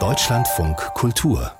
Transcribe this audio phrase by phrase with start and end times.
[0.00, 1.52] Deutschlandfunk Kultur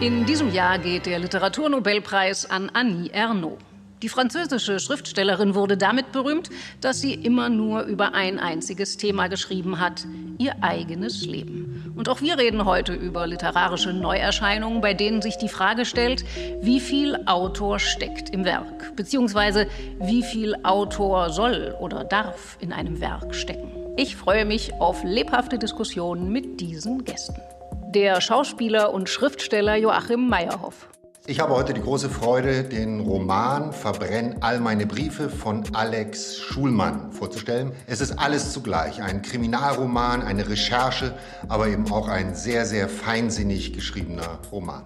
[0.00, 3.58] In diesem Jahr geht der Literaturnobelpreis an Annie Ernaux.
[4.02, 6.50] Die französische Schriftstellerin wurde damit berühmt,
[6.80, 10.06] dass sie immer nur über ein einziges Thema geschrieben hat,
[10.38, 11.69] ihr eigenes Leben.
[12.00, 16.24] Und auch wir reden heute über literarische Neuerscheinungen, bei denen sich die Frage stellt,
[16.62, 19.66] wie viel Autor steckt im Werk, beziehungsweise
[19.98, 23.70] wie viel Autor soll oder darf in einem Werk stecken.
[23.98, 27.42] Ich freue mich auf lebhafte Diskussionen mit diesen Gästen
[27.90, 30.89] der Schauspieler und Schriftsteller Joachim Meyerhoff.
[31.30, 37.12] Ich habe heute die große Freude, den Roman Verbrenn all meine Briefe von Alex Schulmann
[37.12, 37.70] vorzustellen.
[37.86, 41.14] Es ist alles zugleich, ein Kriminalroman, eine Recherche,
[41.46, 44.82] aber eben auch ein sehr, sehr feinsinnig geschriebener Roman.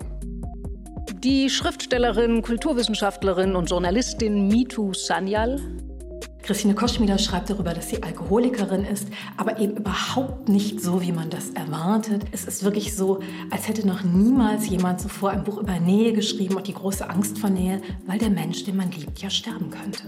[1.22, 5.58] Die Schriftstellerin, Kulturwissenschaftlerin und Journalistin Mitu Sanyal
[6.44, 11.30] Christine Koschmieder schreibt darüber, dass sie Alkoholikerin ist, aber eben überhaupt nicht so, wie man
[11.30, 12.22] das erwartet.
[12.32, 16.56] Es ist wirklich so, als hätte noch niemals jemand zuvor ein Buch über Nähe geschrieben
[16.56, 20.02] und die große Angst vor Nähe, weil der Mensch, den man liebt, ja sterben könnte.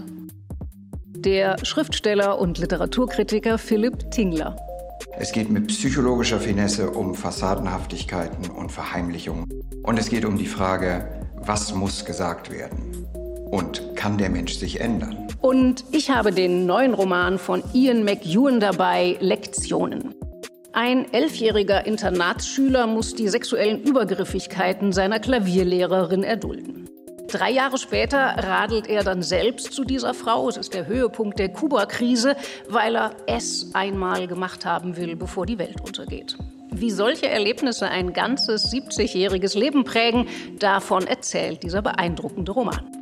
[1.15, 4.55] Der Schriftsteller und Literaturkritiker Philipp Tingler.
[5.17, 9.49] Es geht mit psychologischer Finesse um Fassadenhaftigkeiten und Verheimlichungen.
[9.81, 13.07] Und es geht um die Frage, was muss gesagt werden?
[13.49, 15.27] Und kann der Mensch sich ändern?
[15.41, 20.13] Und ich habe den neuen Roman von Ian McEwan dabei, Lektionen.
[20.73, 26.89] Ein elfjähriger Internatsschüler muss die sexuellen Übergriffigkeiten seiner Klavierlehrerin erdulden.
[27.29, 30.47] Drei Jahre später radelt er dann selbst zu dieser Frau.
[30.47, 32.35] Es ist der Höhepunkt der Kuba-Krise,
[32.69, 36.37] weil er es einmal gemacht haben will, bevor die Welt untergeht.
[36.71, 40.27] Wie solche Erlebnisse ein ganzes 70-jähriges Leben prägen,
[40.59, 42.96] davon erzählt dieser beeindruckende Roman.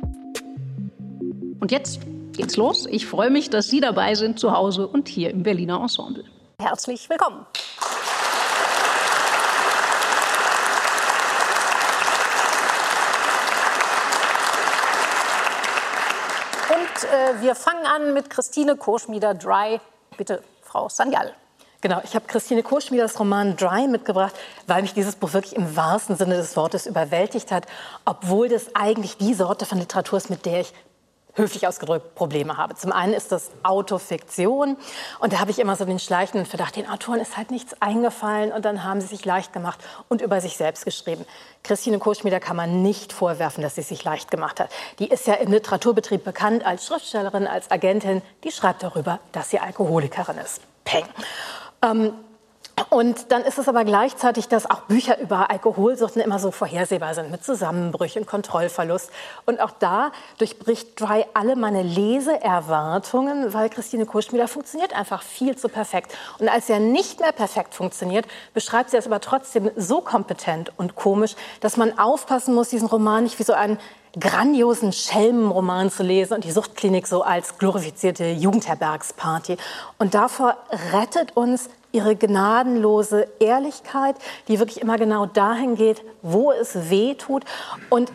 [1.60, 2.00] Und jetzt
[2.32, 2.86] geht's los.
[2.86, 6.24] Ich freue mich, dass Sie dabei sind zu Hause und hier im Berliner Ensemble.
[6.60, 7.46] Herzlich willkommen.
[16.68, 19.80] Und äh, wir fangen an mit Christine Koschmieder-Dry.
[20.18, 21.34] Bitte, Frau Sanjal.
[21.80, 24.34] Genau, ich habe Christine Koschmieders Roman Dry mitgebracht,
[24.66, 27.66] weil mich dieses Buch wirklich im wahrsten Sinne des Wortes überwältigt hat,
[28.04, 30.72] obwohl das eigentlich die Sorte von Literatur ist, mit der ich
[31.36, 32.74] höflich ausgedrückt Probleme habe.
[32.74, 34.76] Zum einen ist das Autofiktion
[35.20, 38.52] und da habe ich immer so den schleichenden Verdacht, den Autoren ist halt nichts eingefallen
[38.52, 41.24] und dann haben sie sich leicht gemacht und über sich selbst geschrieben.
[41.62, 44.70] Christine Koschmieder kann man nicht vorwerfen, dass sie sich leicht gemacht hat.
[44.98, 48.22] Die ist ja im Literaturbetrieb bekannt als Schriftstellerin, als Agentin.
[48.44, 50.60] Die schreibt darüber, dass sie Alkoholikerin ist.
[50.84, 51.04] Peng.
[51.82, 52.12] Ähm,
[52.90, 57.30] und dann ist es aber gleichzeitig, dass auch Bücher über Alkoholsuchten immer so vorhersehbar sind,
[57.30, 59.10] mit Zusammenbrüchen, Kontrollverlust.
[59.46, 65.70] Und auch da durchbricht Dry alle meine Leseerwartungen, weil Christine Kuschmieder funktioniert einfach viel zu
[65.70, 66.14] perfekt.
[66.38, 70.96] Und als er nicht mehr perfekt funktioniert, beschreibt sie es aber trotzdem so kompetent und
[70.96, 73.78] komisch, dass man aufpassen muss, diesen Roman nicht wie so einen
[74.18, 79.56] grandiosen Schelmenroman zu lesen und die Suchtklinik so als glorifizierte Jugendherbergsparty.
[79.98, 80.56] Und davor
[80.92, 84.16] rettet uns ihre gnadenlose Ehrlichkeit,
[84.48, 87.44] die wirklich immer genau dahin geht, wo es weh tut.
[87.88, 88.12] Und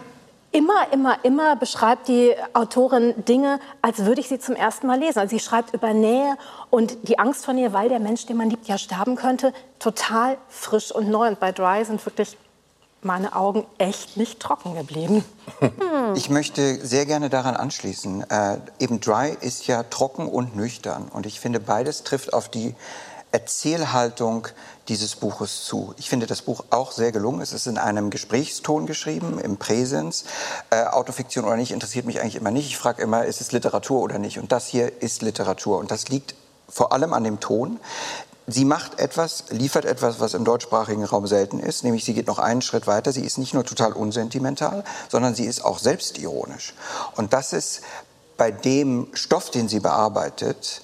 [0.52, 5.18] immer, immer, immer beschreibt die Autorin Dinge, als würde ich sie zum ersten Mal lesen.
[5.18, 6.38] Also sie schreibt über Nähe
[6.70, 10.38] und die Angst vor Nähe, weil der Mensch, den man liebt, ja sterben könnte, total
[10.48, 11.28] frisch und neu.
[11.28, 12.38] Und bei Dry sind wirklich
[13.04, 15.24] meine Augen echt nicht trocken geblieben.
[16.16, 18.30] Ich möchte sehr gerne daran anschließen.
[18.30, 21.08] Äh, eben Dry ist ja trocken und nüchtern.
[21.12, 22.76] Und ich finde, beides trifft auf die
[23.32, 24.48] Erzählhaltung
[24.88, 25.94] dieses Buches zu.
[25.98, 27.42] Ich finde das Buch auch sehr gelungen.
[27.42, 30.26] Es ist in einem Gesprächston geschrieben, im Präsens.
[30.70, 32.68] Äh, Autofiktion oder nicht interessiert mich eigentlich immer nicht.
[32.68, 34.38] Ich frage immer, ist es Literatur oder nicht?
[34.38, 35.78] Und das hier ist Literatur.
[35.78, 36.36] Und das liegt
[36.68, 37.80] vor allem an dem Ton.
[38.48, 42.40] Sie macht etwas, liefert etwas, was im deutschsprachigen Raum selten ist, nämlich sie geht noch
[42.40, 43.14] einen Schritt weiter.
[43.14, 46.74] Sie ist nicht nur total unsentimental, sondern sie ist auch selbstironisch.
[47.16, 47.82] Und das ist
[48.36, 50.82] bei dem Stoff, den sie bearbeitet,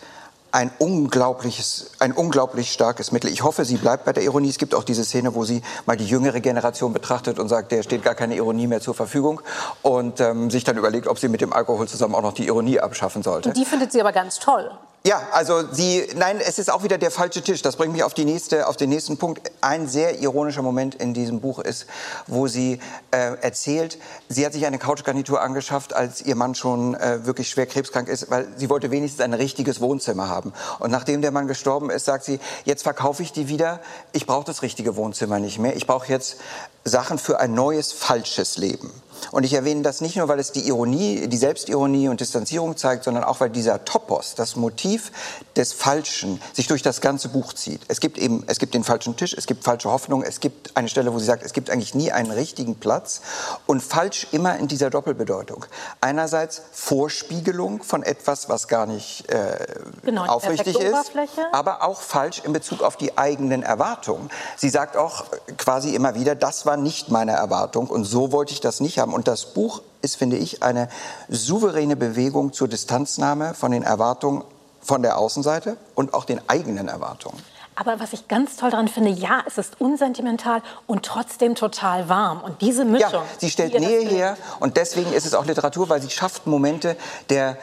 [0.57, 3.29] ein unglaubliches, ein unglaublich starkes Mittel.
[3.29, 4.49] Ich hoffe, sie bleibt bei der Ironie.
[4.49, 7.83] Es gibt auch diese Szene, wo sie mal die jüngere Generation betrachtet und sagt, der
[7.83, 9.39] steht gar keine Ironie mehr zur Verfügung
[9.83, 12.79] und ähm, sich dann überlegt, ob sie mit dem Alkohol zusammen auch noch die Ironie
[12.79, 13.53] abschaffen sollte.
[13.53, 14.71] Die findet sie aber ganz toll.
[15.07, 17.61] Ja, also sie, nein, es ist auch wieder der falsche Tisch.
[17.61, 19.49] Das bringt mich auf, die nächste, auf den nächsten Punkt.
[19.61, 21.85] Ein sehr ironischer Moment in diesem Buch ist,
[22.27, 22.81] wo sie
[23.11, 27.67] äh, erzählt, sie hat sich eine Couchgarnitur angeschafft, als ihr Mann schon äh, wirklich schwer
[27.67, 30.51] krebskrank ist, weil sie wollte wenigstens ein richtiges Wohnzimmer haben.
[30.79, 33.79] Und nachdem der Mann gestorben ist, sagt sie, jetzt verkaufe ich die wieder.
[34.11, 35.77] Ich brauche das richtige Wohnzimmer nicht mehr.
[35.77, 36.35] Ich brauche jetzt
[36.83, 38.91] Sachen für ein neues falsches Leben.
[39.31, 43.03] Und ich erwähne das nicht nur, weil es die Ironie, die Selbstironie und Distanzierung zeigt,
[43.03, 45.11] sondern auch, weil dieser Topos, das Motiv
[45.55, 47.81] des Falschen, sich durch das ganze Buch zieht.
[47.87, 50.89] Es gibt eben, es gibt den falschen Tisch, es gibt falsche Hoffnung, es gibt eine
[50.89, 53.21] Stelle, wo sie sagt, es gibt eigentlich nie einen richtigen Platz.
[53.65, 55.65] Und falsch immer in dieser Doppelbedeutung.
[56.01, 59.57] Einerseits Vorspiegelung von etwas, was gar nicht äh,
[60.03, 61.11] genau, aufrichtig ist,
[61.51, 64.29] aber auch falsch in Bezug auf die eigenen Erwartungen.
[64.55, 65.25] Sie sagt auch
[65.57, 69.06] quasi immer wieder, das war nicht meine Erwartung und so wollte ich das nicht haben
[69.07, 69.13] haben.
[69.13, 70.89] Und das Buch ist, finde ich, eine
[71.29, 74.43] souveräne Bewegung zur Distanznahme von den Erwartungen
[74.81, 77.41] von der Außenseite und auch den eigenen Erwartungen.
[77.75, 82.41] Aber was ich ganz toll daran finde, ja, es ist unsentimental und trotzdem total warm.
[82.41, 83.11] Und diese Mischung.
[83.11, 86.97] Ja, sie stellt Nähe her und deswegen ist es auch Literatur, weil sie schafft Momente
[87.29, 87.57] der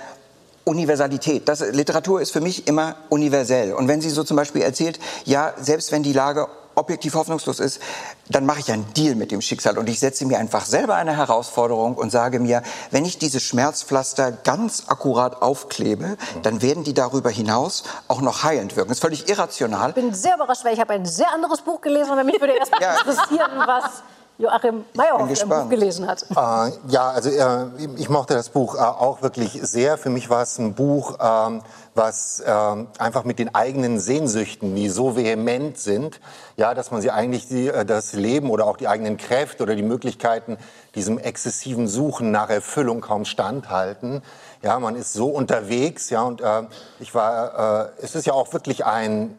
[0.62, 1.48] Universalität.
[1.48, 3.72] Das, Literatur ist für mich immer universell.
[3.72, 7.80] Und wenn sie so zum Beispiel erzählt, ja, selbst wenn die Lage objektiv hoffnungslos ist,
[8.28, 11.16] dann mache ich einen Deal mit dem Schicksal und ich setze mir einfach selber eine
[11.16, 17.30] Herausforderung und sage mir, wenn ich diese Schmerzpflaster ganz akkurat aufklebe, dann werden die darüber
[17.30, 18.88] hinaus auch noch heilend wirken.
[18.88, 19.90] Das ist völlig irrational.
[19.90, 22.54] Ich bin sehr überrascht, weil ich habe ein sehr anderes Buch gelesen und mich würde
[22.54, 24.02] erst mal interessieren, was
[24.36, 26.24] Joachim Meyerhoff im Buch gelesen hat.
[26.30, 27.66] Äh, ja, also äh,
[27.96, 29.96] ich mochte das Buch äh, auch wirklich sehr.
[29.96, 31.62] Für mich war es ein Buch, ähm,
[31.94, 36.20] was ähm, einfach mit den eigenen Sehnsüchten, die so vehement sind,
[36.56, 39.76] ja, dass man sie eigentlich die, äh, das Leben oder auch die eigenen Kräfte oder
[39.76, 40.58] die Möglichkeiten
[40.96, 44.22] diesem exzessiven Suchen nach Erfüllung kaum standhalten.
[44.62, 46.62] Ja, man ist so unterwegs, ja, und äh,
[46.98, 49.38] ich war, äh, es ist ja auch wirklich ein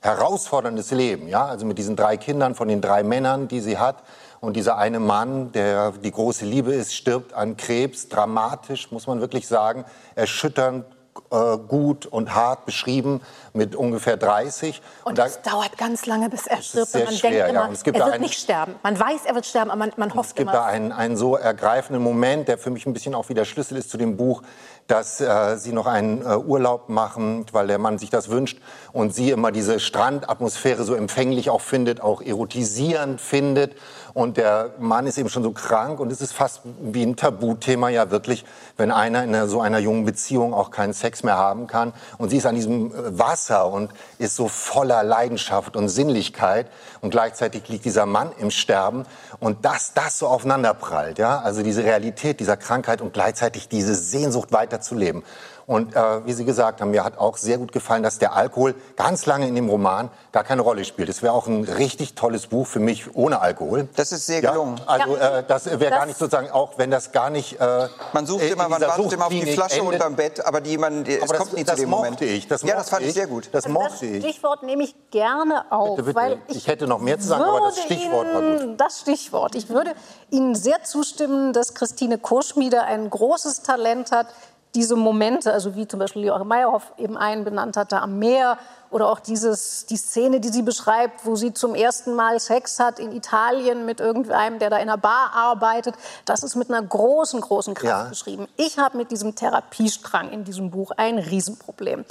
[0.00, 4.02] herausforderndes Leben, ja, also mit diesen drei Kindern von den drei Männern, die sie hat.
[4.40, 9.20] Und dieser eine Mann, der die große Liebe ist, stirbt an Krebs, dramatisch, muss man
[9.20, 10.86] wirklich sagen, erschütternd,
[11.30, 13.20] äh, gut und hart beschrieben
[13.52, 14.80] mit ungefähr 30.
[15.04, 16.94] Und, und es dauert ganz lange, bis er stirbt.
[16.94, 17.72] Und man schwer, denkt immer, ja.
[17.72, 18.74] es gibt er wird einen, nicht sterben.
[18.82, 20.52] Man weiß, er wird sterben, aber man, man hofft immer.
[20.52, 23.44] Es gibt da einen, einen so ergreifenden Moment, der für mich ein bisschen auch wieder
[23.44, 24.42] Schlüssel ist zu dem Buch,
[24.90, 28.60] dass äh, sie noch einen äh, Urlaub machen, weil der Mann sich das wünscht
[28.92, 33.76] und sie immer diese Strandatmosphäre so empfänglich auch findet, auch erotisierend findet.
[34.12, 37.88] Und der Mann ist eben schon so krank und es ist fast wie ein Tabuthema
[37.88, 38.44] ja wirklich,
[38.76, 41.92] wenn einer in so einer jungen Beziehung auch keinen Sex mehr haben kann.
[42.18, 46.66] Und sie ist an diesem äh, Wasser und ist so voller Leidenschaft und Sinnlichkeit
[47.00, 49.04] und gleichzeitig liegt dieser Mann im Sterben
[49.40, 54.52] und dass das so aufeinanderprallt, ja, also diese Realität dieser Krankheit und gleichzeitig diese Sehnsucht
[54.52, 55.22] weiterzuleben.
[55.70, 58.74] Und äh, wie Sie gesagt haben, mir hat auch sehr gut gefallen, dass der Alkohol
[58.96, 61.08] ganz lange in dem Roman gar keine Rolle spielt.
[61.08, 63.88] Es wäre auch ein richtig tolles Buch für mich ohne Alkohol.
[63.94, 64.78] Das ist sehr gelungen.
[64.78, 67.60] Ja, also äh, das wäre gar nicht sozusagen, auch wenn das gar nicht.
[67.60, 69.94] Äh, man sucht immer, man wartet immer auf die Flasche endet.
[69.94, 72.20] unterm Bett, aber die man, es aber kommt das, nie zu dem Moment.
[72.20, 73.50] Ich, das ja, das fand ich sehr gut.
[73.52, 74.24] Das also mochte ich.
[74.24, 76.16] Das Stichwort nehme ich gerne auf, bitte, bitte.
[76.16, 78.80] weil ich, ich, hätte noch mehr zu sagen, aber das Stichwort Ihnen, war gut.
[78.80, 79.54] Das Stichwort.
[79.54, 79.92] Ich würde
[80.30, 84.26] Ihnen sehr zustimmen, dass Christine Koschmieder ein großes Talent hat,
[84.74, 88.58] diese Momente, also wie zum Beispiel Joachim Meyerhoff eben einen benannt hatte, am Meer
[88.90, 92.98] oder auch dieses, die Szene, die sie beschreibt, wo sie zum ersten Mal Sex hat
[92.98, 95.94] in Italien mit irgendeinem, der da in einer Bar arbeitet,
[96.24, 98.08] das ist mit einer großen, großen Kraft ja.
[98.08, 98.48] beschrieben.
[98.56, 102.04] Ich habe mit diesem Therapiestrang in diesem Buch ein Riesenproblem,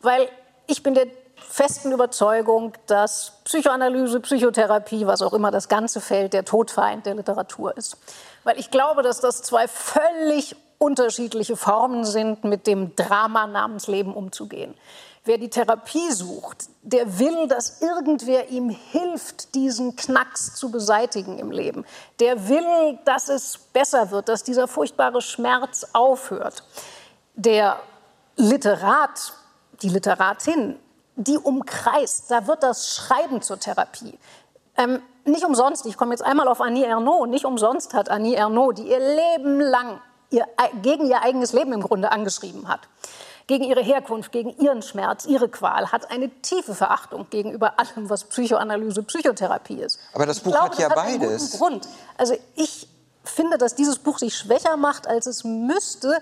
[0.00, 0.28] weil
[0.66, 1.06] ich bin der
[1.36, 7.76] festen Überzeugung, dass Psychoanalyse, Psychotherapie, was auch immer das ganze Feld der Todfeind der Literatur
[7.76, 7.96] ist.
[8.44, 14.12] Weil ich glaube, dass das zwei völlig unterschiedliche Formen sind, mit dem Drama namens Leben
[14.12, 14.74] umzugehen.
[15.24, 21.52] Wer die Therapie sucht, der will, dass irgendwer ihm hilft, diesen Knacks zu beseitigen im
[21.52, 21.84] Leben.
[22.18, 26.64] Der will, dass es besser wird, dass dieser furchtbare Schmerz aufhört.
[27.36, 27.78] Der
[28.36, 29.34] Literat,
[29.82, 30.76] die Literatin,
[31.14, 34.18] die umkreist, da wird das Schreiben zur Therapie.
[34.76, 38.74] Ähm, nicht umsonst, ich komme jetzt einmal auf Annie Ernaux, nicht umsonst hat Annie Ernaux,
[38.74, 40.00] die ihr Leben lang
[40.32, 40.46] ihr,
[40.82, 42.80] gegen ihr eigenes Leben im Grunde angeschrieben hat.
[43.46, 48.24] Gegen ihre Herkunft, gegen ihren Schmerz, ihre Qual, hat eine tiefe Verachtung gegenüber allem, was
[48.24, 49.98] Psychoanalyse, Psychotherapie ist.
[50.14, 51.58] Aber das Buch glaube, hat ja hat beides.
[51.58, 51.88] Grund.
[52.16, 52.88] Also ich
[53.24, 56.18] finde, dass dieses Buch sich schwächer macht, als es müsste,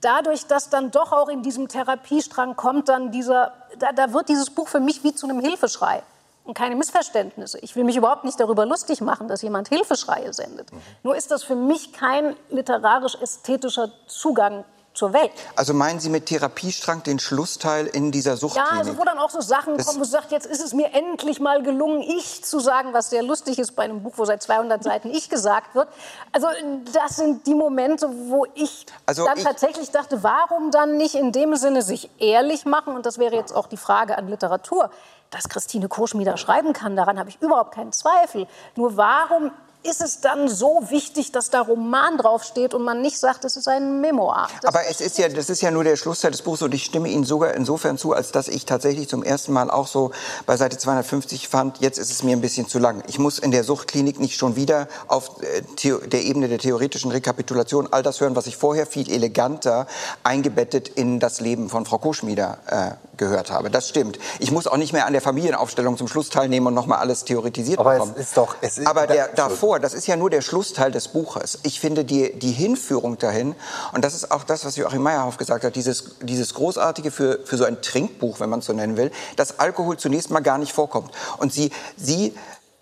[0.00, 4.50] dadurch, dass dann doch auch in diesem Therapiestrang kommt, dann dieser, da, da wird dieses
[4.50, 6.02] Buch für mich wie zu einem Hilfeschrei
[6.44, 7.58] und keine Missverständnisse.
[7.60, 10.72] Ich will mich überhaupt nicht darüber lustig machen, dass jemand Hilfeschreie sendet.
[10.72, 10.80] Mhm.
[11.02, 15.32] Nur ist das für mich kein literarisch-ästhetischer Zugang zur Welt.
[15.56, 18.70] Also meinen Sie mit Therapiestrang den Schlussteil in dieser Suchtklinik?
[18.70, 20.94] Ja, also wo dann auch so Sachen das kommen, wo sagt, jetzt ist es mir
[20.94, 24.42] endlich mal gelungen, ich zu sagen, was sehr lustig ist bei einem Buch, wo seit
[24.42, 25.88] 200 Seiten ich gesagt wird.
[26.30, 26.46] Also
[26.92, 31.32] das sind die Momente, wo ich also dann ich tatsächlich dachte, warum dann nicht in
[31.32, 32.94] dem Sinne sich ehrlich machen?
[32.94, 34.90] Und das wäre jetzt auch die Frage an Literatur
[35.34, 38.46] dass Christine Koschmieder schreiben kann, daran habe ich überhaupt keinen Zweifel.
[38.76, 39.50] Nur warum
[39.84, 43.68] ist es dann so wichtig, dass da Roman draufsteht und man nicht sagt, es ist
[43.68, 44.48] ein Memoir.
[44.62, 46.84] Das Aber es ist ja, das ist ja nur der Schlussteil des Buchs und ich
[46.84, 50.10] stimme Ihnen sogar insofern zu, als dass ich tatsächlich zum ersten Mal auch so
[50.46, 53.02] bei Seite 250 fand, jetzt ist es mir ein bisschen zu lang.
[53.08, 55.62] Ich muss in der Suchtklinik nicht schon wieder auf äh,
[56.08, 59.86] der Ebene der theoretischen Rekapitulation all das hören, was ich vorher viel eleganter
[60.22, 63.70] eingebettet in das Leben von Frau Koschmieder äh, gehört habe.
[63.70, 64.18] Das stimmt.
[64.38, 67.78] Ich muss auch nicht mehr an der Familienaufstellung zum Schluss teilnehmen und nochmal alles theoretisiert
[67.78, 68.14] Aber bekommen.
[68.16, 70.92] es ist doch, es ist, Aber der davor vor, das ist ja nur der Schlussteil
[70.92, 71.58] des Buches.
[71.64, 73.56] Ich finde die, die Hinführung dahin,
[73.92, 77.56] und das ist auch das, was Joachim Meyerhoff gesagt hat, dieses, dieses Großartige für, für
[77.56, 80.72] so ein Trinkbuch, wenn man es so nennen will, dass Alkohol zunächst mal gar nicht
[80.72, 81.10] vorkommt.
[81.38, 82.34] Und sie, sie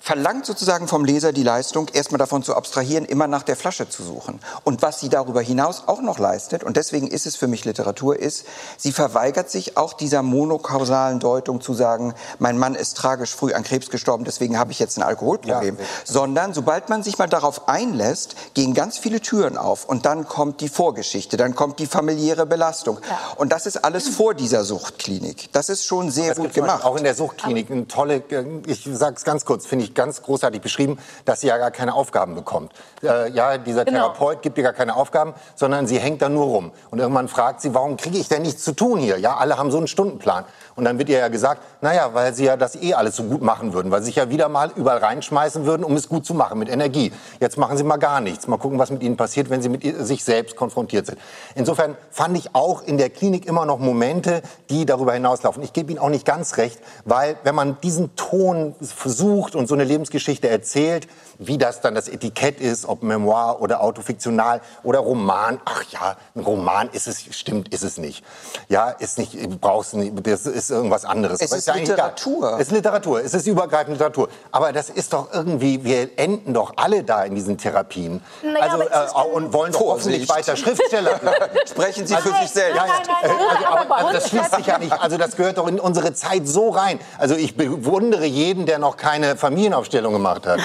[0.03, 4.03] verlangt sozusagen vom Leser die Leistung, erstmal davon zu abstrahieren, immer nach der Flasche zu
[4.03, 4.41] suchen.
[4.65, 8.19] Und was sie darüber hinaus auch noch leistet, und deswegen ist es für mich Literatur,
[8.19, 8.45] ist,
[8.77, 13.63] sie verweigert sich auch dieser monokausalen Deutung zu sagen, mein Mann ist tragisch früh an
[13.63, 15.79] Krebs gestorben, deswegen habe ich jetzt ein Alkoholproblem.
[15.79, 20.27] Ja, Sondern sobald man sich mal darauf einlässt, gehen ganz viele Türen auf und dann
[20.27, 22.99] kommt die Vorgeschichte, dann kommt die familiäre Belastung.
[23.09, 23.21] Ja.
[23.37, 25.53] Und das ist alles vor dieser Suchtklinik.
[25.53, 26.85] Das ist schon sehr gut gemacht.
[26.85, 28.25] Auch in der Suchtklinik eine tolle,
[28.67, 31.95] ich sage es ganz kurz, finde ich ganz großartig beschrieben, dass sie ja gar keine
[31.95, 32.73] Aufgaben bekommt.
[33.03, 34.01] Äh, ja, dieser genau.
[34.01, 36.73] Therapeut gibt ihr gar keine Aufgaben, sondern sie hängt da nur rum.
[36.91, 39.19] Und irgendwann fragt sie, warum kriege ich denn nichts zu tun hier?
[39.19, 40.45] Ja, alle haben so einen Stundenplan.
[40.77, 43.43] Und dann wird ihr ja gesagt, naja, weil sie ja das eh alles so gut
[43.43, 46.35] machen würden, weil sie sich ja wieder mal überall reinschmeißen würden, um es gut zu
[46.35, 47.13] machen mit Energie.
[47.41, 48.47] Jetzt machen sie mal gar nichts.
[48.47, 51.19] Mal gucken, was mit ihnen passiert, wenn sie mit sich selbst konfrontiert sind.
[51.55, 55.63] Insofern fand ich auch in der Klinik immer noch Momente, die darüber hinauslaufen.
[55.63, 59.75] Ich gebe Ihnen auch nicht ganz recht, weil wenn man diesen Ton versucht und so
[59.75, 65.61] eine Lebensgeschichte erzählt, wie das dann das Etikett ist, ob Memoir oder autofiktional oder Roman.
[65.65, 68.25] Ach ja, ein Roman ist es, stimmt, ist es nicht.
[68.69, 71.41] Ja, ist nicht, brauchst nicht, das ist irgendwas anderes.
[71.41, 72.55] Es ist, ist Literatur.
[72.55, 74.29] Es ist Literatur, es ist übergreifende Literatur.
[74.51, 78.23] Aber das ist doch irgendwie, wir enden doch alle da in diesen Therapien.
[78.43, 81.21] Naja, also, äh, und wollen doch hoffentlich weiter Schriftsteller.
[81.69, 82.77] Sprechen Sie also, für sich selbst.
[82.77, 85.67] Nein, nein, nein, also, aber, also, das schließt sich ja nicht, also das gehört doch
[85.67, 87.01] in unsere Zeit so rein.
[87.19, 90.61] Also ich bewundere jeden, der noch keine Familienaufstellung gemacht hat.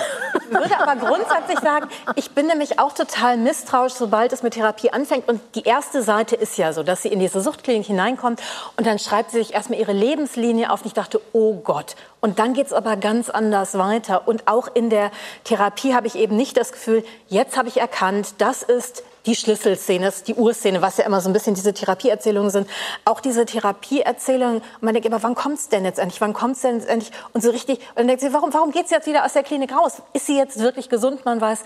[0.49, 4.91] Ich würde aber grundsätzlich sagen, ich bin nämlich auch total misstrauisch, sobald es mit Therapie
[4.91, 5.27] anfängt.
[5.27, 8.41] Und die erste Seite ist ja so, dass sie in diese Suchtklinik hineinkommt
[8.77, 10.81] und dann schreibt sie sich erstmal ihre Lebenslinie auf.
[10.81, 11.95] Und ich dachte, oh Gott.
[12.21, 14.27] Und dann geht es aber ganz anders weiter.
[14.27, 15.11] Und auch in der
[15.43, 20.05] Therapie habe ich eben nicht das Gefühl, jetzt habe ich erkannt, das ist die Schlüsselszene,
[20.05, 22.69] das ist die Urszene, was ja immer so ein bisschen diese Therapieerzählungen sind.
[23.05, 26.21] Auch diese Therapieerzählungen, man denkt immer, wann kommt es denn jetzt endlich?
[26.21, 27.11] Wann kommt es denn jetzt endlich?
[27.33, 29.43] Und so richtig, und dann denkt sie, warum, warum geht sie jetzt wieder aus der
[29.43, 30.01] Klinik raus?
[30.13, 31.25] Ist sie jetzt wirklich gesund?
[31.25, 31.59] Man weiß,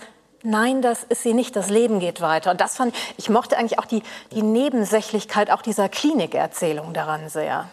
[0.44, 1.54] Nein, das ist sie nicht.
[1.54, 2.50] Das Leben geht weiter.
[2.50, 4.02] Und das fand ich mochte eigentlich auch die,
[4.32, 7.68] die Nebensächlichkeit auch dieser Klinikerzählung daran sehr.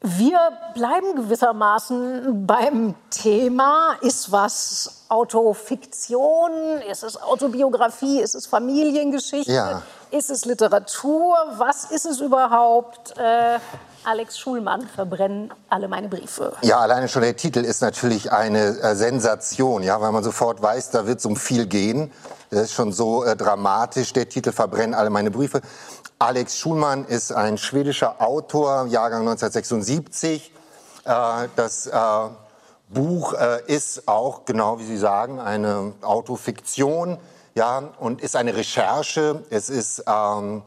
[0.00, 0.38] Wir
[0.74, 3.96] bleiben gewissermaßen beim Thema.
[4.00, 6.52] Ist was Autofiktion?
[6.88, 8.20] Ist es Autobiografie?
[8.20, 9.50] Ist es Familiengeschichte?
[9.50, 9.82] Ja.
[10.12, 11.34] Ist es Literatur?
[11.56, 13.18] Was ist es überhaupt?
[13.18, 13.58] Äh,
[14.04, 16.52] Alex Schulmann, verbrennen alle meine Briefe.
[16.62, 20.90] Ja, alleine schon der Titel ist natürlich eine äh, Sensation, ja, weil man sofort weiß,
[20.90, 22.12] da wird es um viel gehen.
[22.50, 25.60] Das ist schon so äh, dramatisch, der Titel Verbrennen alle meine Briefe.
[26.20, 30.52] Alex Schulmann ist ein schwedischer Autor, Jahrgang 1976.
[31.04, 31.12] Äh,
[31.54, 31.92] das äh,
[32.88, 37.18] Buch äh, ist auch, genau wie Sie sagen, eine Autofiktion
[37.54, 39.44] ja, und ist eine Recherche.
[39.50, 40.62] Es ist, ähm,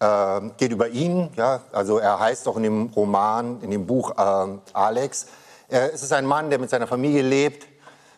[0.00, 4.10] äh, geht über ihn, ja, also er heißt auch in dem Roman, in dem Buch
[4.18, 5.26] äh, Alex.
[5.68, 7.68] es ist ein Mann, der mit seiner Familie lebt.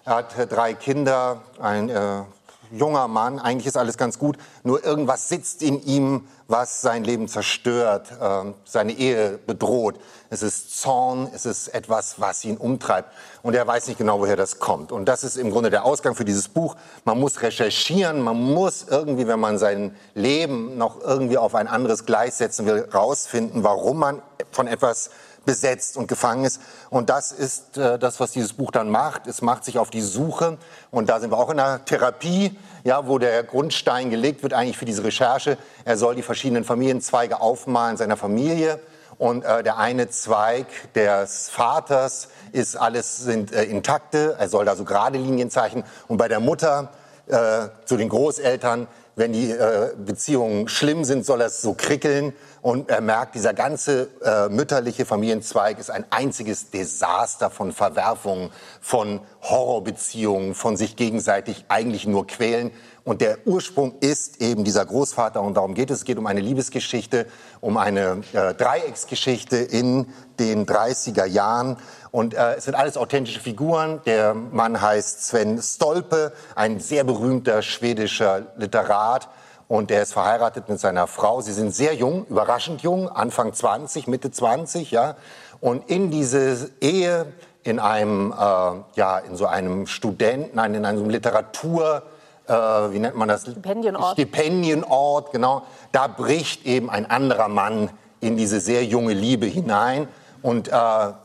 [0.06, 2.22] Er hat drei Kinder, ein äh,
[2.70, 7.28] junger Mann, eigentlich ist alles ganz gut, nur irgendwas sitzt in ihm, was sein Leben
[7.28, 9.96] zerstört, äh, seine Ehe bedroht.
[10.30, 13.12] Es ist Zorn, es ist etwas, was ihn umtreibt.
[13.42, 14.92] Und er weiß nicht genau, woher das kommt.
[14.92, 16.76] Und das ist im Grunde der Ausgang für dieses Buch.
[17.04, 22.04] Man muss recherchieren, man muss irgendwie, wenn man sein Leben noch irgendwie auf ein anderes
[22.04, 25.10] Gleis setzen will, rausfinden, warum man von etwas
[25.44, 26.60] besetzt und gefangen ist.
[26.90, 29.26] Und das ist äh, das, was dieses Buch dann macht.
[29.26, 30.58] Es macht sich auf die Suche.
[30.90, 34.78] Und da sind wir auch in der Therapie, ja, wo der Grundstein gelegt wird eigentlich
[34.78, 35.56] für diese Recherche.
[35.84, 38.80] Er soll die verschiedenen Familienzweige aufmalen seiner Familie.
[39.18, 44.36] Und äh, der eine Zweig des Vaters ist alles sind äh, intakte.
[44.38, 45.84] Er soll da so gerade Linien zeichnen.
[46.08, 46.90] Und bei der Mutter
[47.26, 52.32] äh, zu den Großeltern wenn die äh, Beziehungen schlimm sind, soll es so krickeln.
[52.62, 58.50] Und er merkt, dieser ganze äh, mütterliche Familienzweig ist ein einziges Desaster von Verwerfungen,
[58.80, 62.70] von Horrorbeziehungen, von sich gegenseitig eigentlich nur quälen.
[63.10, 65.98] Und der Ursprung ist eben dieser Großvater und darum geht es.
[65.98, 67.26] Es geht um eine Liebesgeschichte,
[67.60, 70.06] um eine äh, Dreiecksgeschichte in
[70.38, 71.76] den 30er Jahren.
[72.12, 74.00] Und äh, es sind alles authentische Figuren.
[74.06, 79.28] Der Mann heißt Sven Stolpe, ein sehr berühmter schwedischer Literat.
[79.66, 81.40] Und er ist verheiratet mit seiner Frau.
[81.40, 85.16] Sie sind sehr jung, überraschend jung, Anfang 20, Mitte 20, ja.
[85.60, 87.26] Und in diese Ehe,
[87.64, 88.36] in einem, äh,
[88.94, 92.04] ja, in so einem Studenten, nein, in einem Literatur,
[92.50, 93.42] äh, wie nennt man das?
[93.42, 94.12] Stipendienort.
[94.12, 95.62] Stipendienort, genau.
[95.92, 97.90] Da bricht eben ein anderer Mann
[98.20, 100.08] in diese sehr junge Liebe hinein.
[100.42, 100.72] Und äh,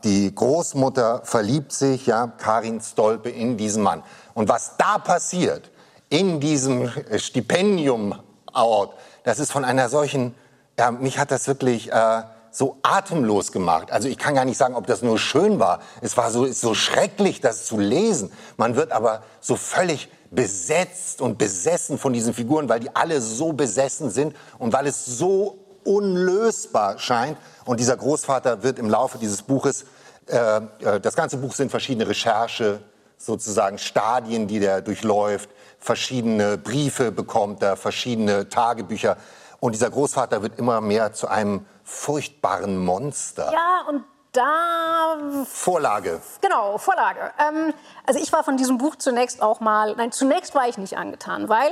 [0.04, 4.02] die Großmutter verliebt sich, ja, Karin Stolpe, in diesen Mann.
[4.34, 5.70] Und was da passiert,
[6.08, 10.34] in diesem Stipendiumort, das ist von einer solchen,
[10.78, 13.90] ja, mich hat das wirklich äh, so atemlos gemacht.
[13.90, 15.80] Also ich kann gar nicht sagen, ob das nur schön war.
[16.00, 18.32] Es war so, so schrecklich, das zu lesen.
[18.56, 23.52] Man wird aber so völlig besetzt und besessen von diesen Figuren, weil die alle so
[23.52, 27.38] besessen sind und weil es so unlösbar scheint.
[27.64, 29.86] Und dieser Großvater wird im Laufe dieses Buches,
[30.28, 32.80] äh, äh, das ganze Buch sind verschiedene Recherche,
[33.18, 39.16] sozusagen Stadien, die der durchläuft, verschiedene Briefe bekommt er, verschiedene Tagebücher.
[39.58, 43.50] Und dieser Großvater wird immer mehr zu einem furchtbaren Monster.
[43.52, 44.04] Ja, und
[44.36, 45.16] da.
[45.46, 46.20] Vorlage.
[46.40, 47.32] Genau, Vorlage.
[47.38, 47.72] Ähm,
[48.06, 51.48] also ich war von diesem Buch zunächst auch mal, nein, zunächst war ich nicht angetan,
[51.48, 51.70] weil,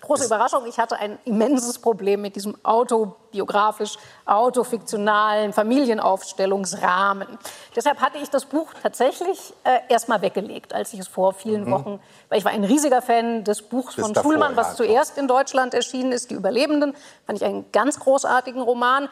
[0.00, 3.96] große Überraschung, ich hatte ein immenses Problem mit diesem autobiografisch,
[4.26, 7.26] autofiktionalen Familienaufstellungsrahmen.
[7.74, 11.70] Deshalb hatte ich das Buch tatsächlich äh, erstmal weggelegt, als ich es vor vielen mhm.
[11.72, 15.28] Wochen, weil ich war ein riesiger Fan des Buchs Bis von Schulmann, was zuerst in
[15.28, 16.94] Deutschland erschienen ist, Die Überlebenden,
[17.26, 19.08] fand ich einen ganz großartigen Roman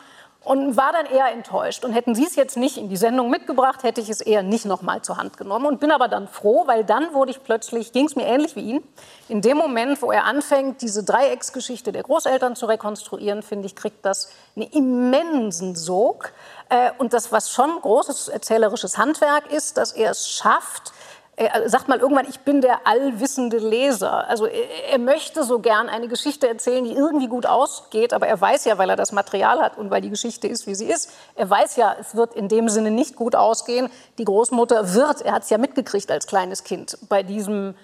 [0.47, 1.85] und war dann eher enttäuscht.
[1.85, 4.65] Und hätten Sie es jetzt nicht in die Sendung mitgebracht, hätte ich es eher nicht
[4.65, 5.67] noch mal zur Hand genommen.
[5.67, 8.61] Und bin aber dann froh, weil dann wurde ich plötzlich, ging es mir ähnlich wie
[8.61, 8.85] Ihnen,
[9.29, 14.05] in dem Moment, wo er anfängt, diese Dreiecksgeschichte der Großeltern zu rekonstruieren, finde ich, kriegt
[14.05, 16.33] das einen immensen Sog.
[16.69, 20.93] Äh, und das, was schon großes erzählerisches Handwerk ist, dass er es schafft,
[21.37, 24.27] er sagt mal irgendwann, ich bin der allwissende Leser.
[24.27, 28.65] Also er möchte so gern eine Geschichte erzählen, die irgendwie gut ausgeht, aber er weiß
[28.65, 31.49] ja, weil er das Material hat und weil die Geschichte ist, wie sie ist, er
[31.49, 33.91] weiß ja, es wird in dem Sinne nicht gut ausgehen.
[34.17, 37.75] Die Großmutter wird, er hat es ja mitgekriegt als kleines Kind, bei diesem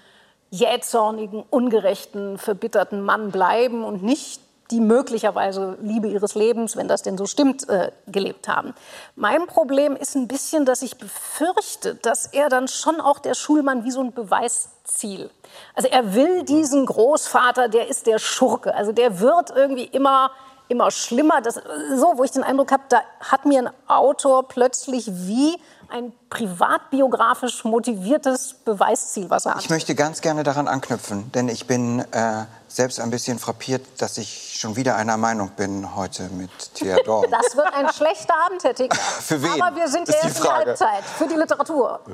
[0.51, 4.41] jähzornigen, ungerechten, verbitterten Mann bleiben und nicht
[4.73, 8.75] die möglicherweise Liebe ihres Lebens, wenn das denn so stimmt, äh, gelebt haben.
[9.15, 13.85] Mein Problem ist ein bisschen, dass ich befürchte, dass er dann schon auch der Schulmann
[13.85, 15.31] wie so ein Beweisziel.
[15.75, 18.75] Also er will diesen Großvater, der ist der Schurke.
[18.75, 20.31] Also der wird irgendwie immer
[20.69, 21.43] immer schlimmer.
[21.43, 25.59] Das, so, wo ich den Eindruck habe, da hat mir ein Autor plötzlich wie
[25.91, 29.63] ein privatbiografisch motiviertes Beweisziel, was er hat.
[29.63, 34.17] Ich möchte ganz gerne daran anknüpfen, denn ich bin äh, selbst ein bisschen frappiert, dass
[34.17, 37.27] ich schon wieder einer Meinung bin heute mit Theodor.
[37.33, 38.97] Das wird ein schlechter Abend, Herr Tickner.
[39.21, 39.61] Für wen?
[39.61, 41.05] Aber wir sind ja erst in der Halbzeit.
[41.19, 42.01] Für die Literatur.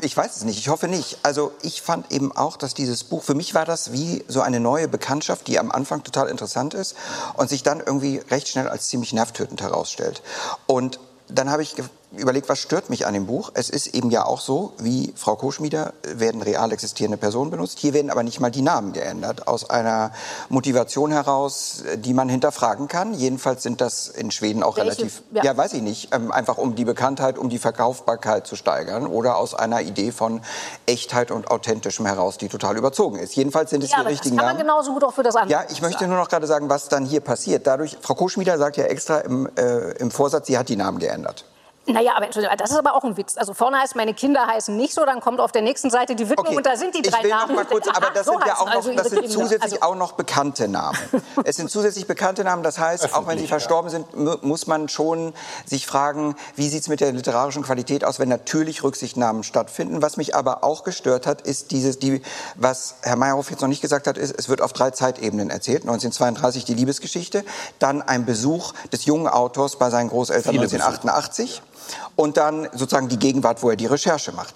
[0.00, 0.58] Ich weiß es nicht.
[0.58, 1.18] Ich hoffe nicht.
[1.22, 4.58] Also ich fand eben auch, dass dieses Buch, für mich war das wie so eine
[4.58, 6.96] neue Bekanntschaft, die am Anfang total interessant ist
[7.34, 10.22] und sich dann irgendwie recht schnell als ziemlich nervtötend herausstellt.
[10.66, 11.76] Und dann habe ich
[12.16, 13.50] überlegt, was stört mich an dem Buch.
[13.54, 17.78] Es ist eben ja auch so, wie Frau Koschmieder, werden real existierende Personen benutzt.
[17.78, 19.48] Hier werden aber nicht mal die Namen geändert.
[19.48, 20.12] Aus einer
[20.48, 23.14] Motivation heraus, die man hinterfragen kann.
[23.14, 24.90] Jedenfalls sind das in Schweden auch Welche?
[24.90, 25.44] relativ, ja.
[25.44, 25.56] ja.
[25.56, 29.06] weiß ich nicht, ähm, einfach um die Bekanntheit, um die Verkaufbarkeit zu steigern.
[29.06, 30.42] Oder aus einer Idee von
[30.86, 33.34] Echtheit und Authentischem heraus, die total überzogen ist.
[33.34, 34.48] Jedenfalls sind es ja, die richtigen Namen.
[34.48, 36.46] das kann man genauso gut auch für das andere Ja, ich möchte nur noch gerade
[36.46, 37.66] sagen, was dann hier passiert.
[37.66, 41.44] Dadurch, Frau Koschmieder sagt ja extra im, äh, im Vorsatz, sie hat die Namen geändert.
[41.86, 43.36] Naja, aber das ist aber auch ein Witz.
[43.36, 46.28] Also vorne heißt, meine Kinder heißen nicht so, dann kommt auf der nächsten Seite die
[46.28, 46.56] Widmung okay.
[46.56, 47.48] und da sind die drei ich will Namen.
[47.48, 49.92] Noch mal kurz, aber das so sind ja auch noch, also das sind zusätzlich also
[49.92, 50.96] auch noch bekannte Namen.
[51.44, 54.04] es sind zusätzlich bekannte Namen, das heißt, Öffentlich, auch wenn sie verstorben ja.
[54.14, 55.34] sind, muss man schon
[55.66, 60.02] sich fragen, wie sieht es mit der literarischen Qualität aus, wenn natürlich Rücksichtnahmen stattfinden.
[60.02, 62.22] Was mich aber auch gestört hat, ist dieses, die,
[62.54, 65.82] was Herr Meyerhoff jetzt noch nicht gesagt hat, ist, es wird auf drei Zeitebenen erzählt.
[65.82, 67.44] 1932 die Liebesgeschichte,
[67.80, 71.60] dann ein Besuch des jungen Autors bei seinen Großeltern Viele 1988.
[71.60, 71.71] Besuche
[72.16, 74.54] und dann sozusagen die Gegenwart, wo er die Recherche macht.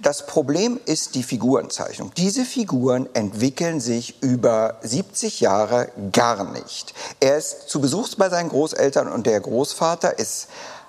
[0.00, 2.12] Das Problem ist die Figurenzeichnung.
[2.16, 6.94] Diese Figuren entwickeln sich über 70 Jahre gar nicht.
[7.20, 10.48] Er ist zu Besuch bei seinen Großeltern und der Großvater ist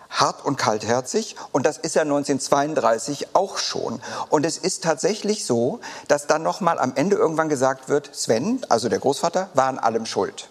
[0.10, 4.02] hart und kaltherzig und das ist ja 1932 auch schon.
[4.30, 8.66] Und es ist tatsächlich so, dass dann noch mal am Ende irgendwann gesagt wird, Sven,
[8.70, 10.50] also der Großvater, war an allem schuld.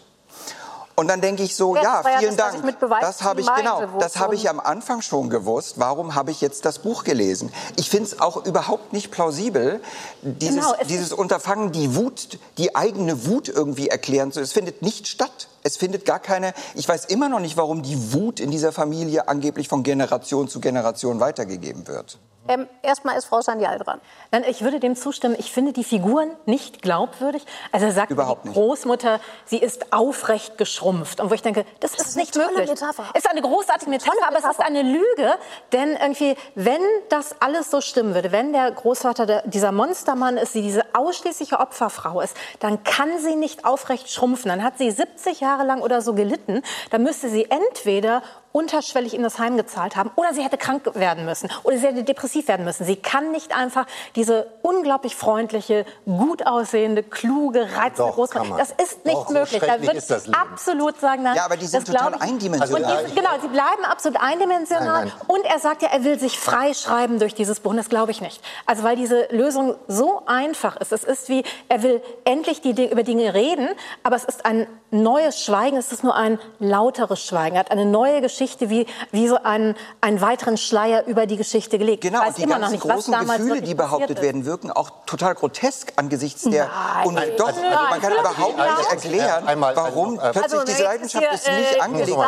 [0.96, 2.78] Und dann denke ich so, ja, ja vielen das, Dank.
[3.00, 5.74] das habe ich genau, das habe ich am Anfang schon gewusst.
[5.78, 7.52] Warum habe ich jetzt das Buch gelesen?
[7.76, 9.80] Ich finde es auch überhaupt nicht plausibel,
[10.22, 14.40] dieses, genau, dieses Unterfangen, die Wut, die eigene Wut irgendwie erklären zu.
[14.40, 15.48] Es findet nicht statt.
[15.64, 16.52] Es findet gar keine.
[16.74, 20.60] Ich weiß immer noch nicht, warum die Wut in dieser Familie angeblich von Generation zu
[20.60, 22.18] Generation weitergegeben wird.
[22.46, 24.00] Ähm, erstmal ist Frau Sandial dran.
[24.30, 25.34] Nein, ich würde dem zustimmen.
[25.38, 27.44] Ich finde die Figuren nicht glaubwürdig.
[27.72, 31.20] Also er sagt, Überhaupt die Großmutter, sie ist aufrecht geschrumpft.
[31.20, 32.68] Und wo ich denke, das, das ist, ist nicht möglich.
[32.68, 33.04] Metapher.
[33.14, 35.34] Ist eine großartige Metapher, aber es ist eine Lüge.
[35.72, 40.52] Denn irgendwie, wenn das alles so stimmen würde, wenn der Großvater der, dieser Monstermann ist,
[40.52, 44.50] sie diese ausschließliche Opferfrau ist, dann kann sie nicht aufrecht schrumpfen.
[44.50, 46.62] Dann hat sie 70 Jahre lang oder so gelitten.
[46.90, 48.22] Dann müsste sie entweder
[48.54, 52.04] unterschwellig in das Heim gezahlt haben oder sie hätte krank werden müssen oder sie hätte
[52.04, 52.84] depressiv werden müssen.
[52.84, 58.56] Sie kann nicht einfach diese unglaublich freundliche, gut aussehende, kluge, reizende Großmutter.
[58.56, 59.60] Das ist nicht Doch, möglich.
[59.60, 61.34] So da würde ich absolut sagen, nein.
[61.34, 62.84] Ja, aber die sind total eindimensional.
[62.84, 65.06] Also, die, genau, sie bleiben absolut eindimensional.
[65.06, 65.26] Nein, nein.
[65.26, 67.72] Und er sagt ja, er will sich freischreiben durch dieses Buch.
[67.72, 68.40] Und das glaube ich nicht.
[68.66, 70.92] Also weil diese Lösung so einfach ist.
[70.92, 73.68] Es ist wie, er will endlich die, über Dinge reden,
[74.04, 75.76] aber es ist ein neues Schweigen.
[75.76, 77.56] Es ist nur ein lauteres Schweigen.
[77.56, 81.36] Er hat eine neue Geschichte Geschichte wie, wie so einen, einen weiteren Schleier über die
[81.36, 82.02] Geschichte gelegt.
[82.02, 86.42] Genau, und die ganzen nicht, großen Gefühle, die behauptet werden, wirken auch total grotesk angesichts
[86.42, 86.66] der...
[86.66, 90.82] Nein, und doch, also, man kann überhaupt nicht erklären, einmal, warum also, plötzlich also, diese
[90.82, 92.18] Leidenschaft ist nicht äh, angelegt.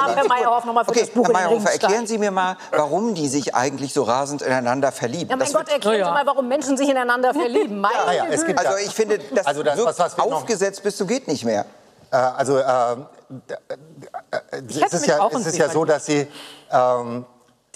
[0.87, 4.43] Okay, das Buch Herr Meyerhoff, erklären Sie mir mal, warum die sich eigentlich so rasend
[4.43, 5.31] ineinander verlieben.
[5.31, 7.85] Ja, mein das Gott, erklären Sie mal, warum Menschen sich ineinander verlieben.
[8.07, 8.25] ja, ja,
[8.57, 11.67] also ich finde, das, also das wirkt was, was aufgesetzt bis zu geht nicht mehr.
[12.11, 12.97] Äh, also äh,
[14.53, 16.27] es ist ja, es ist ja so, dass sie
[16.71, 17.25] ähm,